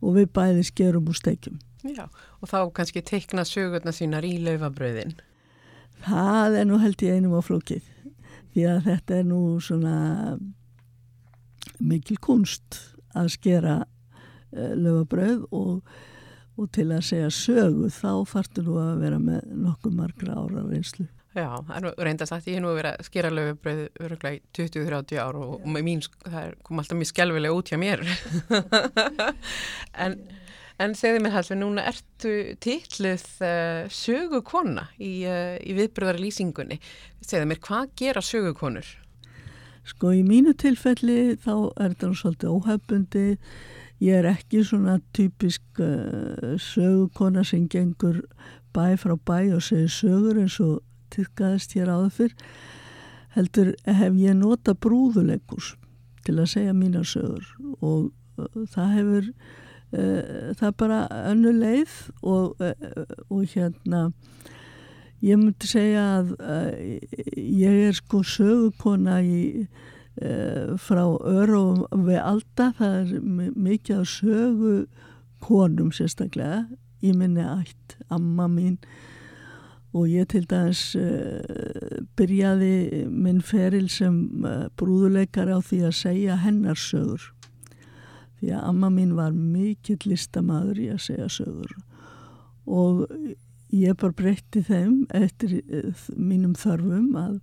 [0.00, 1.58] og við bæði skerum úr steikjum.
[1.84, 2.06] Já,
[2.40, 5.16] og þá kannski teikna sögurna sínar í löfabröðin.
[6.04, 7.84] Það er nú held ég einum á flókið
[8.54, 9.96] því að þetta er nú svona
[11.80, 12.80] mikil kunst
[13.16, 13.74] að skera
[14.52, 15.94] löfabröð og,
[16.58, 21.06] og til að segja sögu þá þartu nú að vera með nokkuð margra ára reynslu.
[21.30, 25.20] Já, það er reyndast að ég hef nú verið að skera löfabröð öruglega í 20-30
[25.22, 28.02] ár og, og mín, það kom alltaf mjög skjálfilega út hjá mér.
[30.04, 30.16] en,
[30.82, 32.34] en segði mér halveg, núna ertu
[32.66, 36.80] titluð uh, sögukonna í, uh, í viðbröðari lýsingunni.
[37.22, 38.90] Segði mér, hvað gera sögukonur?
[39.86, 43.54] Sko í mínu tilfelli þá er nú svolítið óhefbundið
[44.00, 48.22] Ég er ekki svona typisk uh, sögukona sem gengur
[48.72, 50.80] bæ frá bæ og segir sögur eins og
[51.12, 52.32] tyrkaðist hér áður fyrr.
[53.36, 55.74] Heldur hef ég nota brúðuleikus
[56.24, 57.44] til að segja mína sögur
[57.80, 58.08] og
[58.40, 61.02] uh, það hefur uh, það er bara
[61.34, 62.56] önnu leið og,
[63.28, 64.06] og hérna
[65.20, 66.34] ég myndi segja að
[67.36, 69.68] ég er sko sögukona í
[70.80, 74.74] frá öru við alda, það er mikið á sögu
[75.40, 76.66] konum sérstaklega.
[77.00, 78.76] Í minni ætt, amma mín
[79.96, 86.38] og ég til dæmis uh, byrjaði minn feril sem uh, brúðuleikar á því að segja
[86.44, 87.24] hennar sögur.
[88.38, 91.74] Því að amma mín var mikill listamadur í að segja sögur.
[92.70, 93.02] Og
[93.74, 97.40] ég bara breytti þeim eftir uh, mínum þarfum að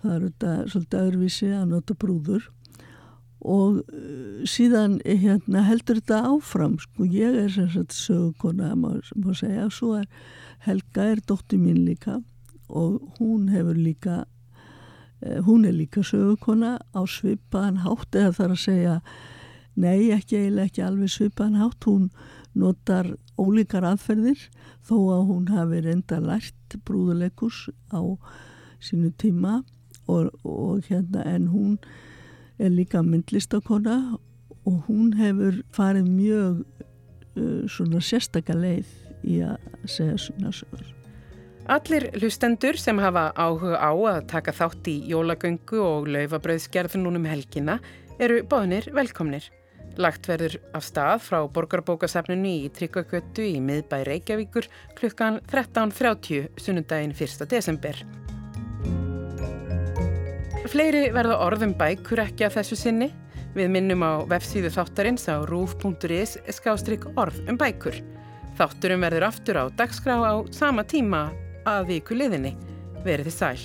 [0.00, 2.48] það eru þetta svolítið öðruvísi að nota brúður.
[3.40, 3.78] Og
[4.48, 7.06] síðan hérna, heldur þetta áfram sko.
[7.08, 9.64] Ég er sem sagt sögukona má, má segja.
[9.68, 10.08] Og svo er
[10.66, 12.18] Helga er dótti mín líka.
[12.68, 14.24] Og hún hefur líka
[15.22, 19.00] eh, hún er líka sögukona á svipaðan hátt eða þarf að segja
[19.80, 21.88] nei ekki eiginlega ekki alveg svipaðan hátt.
[21.88, 22.10] Hún
[22.52, 24.48] notar ólíkar aðferðir
[24.84, 28.04] þó að hún hafi reynda lært brúðuleikus á
[28.80, 29.62] sínu tíma
[30.10, 31.76] og, og hérna en hún
[32.60, 33.96] er líka myndlistakona
[34.66, 36.64] og hún hefur farið mjög
[37.36, 38.90] uh, svona sérstakar leið
[39.24, 39.56] í að
[39.88, 40.88] segja svona sögur.
[41.70, 47.78] Allir hlustendur sem hafa áhuga á að taka þátt í jólagöngu og laufabröðsgerð núnum helgina
[48.18, 49.46] eru bóðnir velkomnir.
[50.00, 57.46] Lagt verður af stað frá borgarbókasafninu í Tryggagötu í miðbæ Reykjavíkur klukkan 13.30 sunnundaginn 1.
[57.50, 58.04] desember.
[60.70, 63.08] Fleiri verða orðum bækur ekki að þessu sinni.
[63.56, 67.98] Við minnum á vefsíðu þáttarins á rúf.is skástrygg orð um bækur.
[68.54, 71.24] Þátturum verður aftur á dagskrá á sama tíma
[71.66, 72.54] að viku liðinni.
[73.02, 73.58] Verði sæl.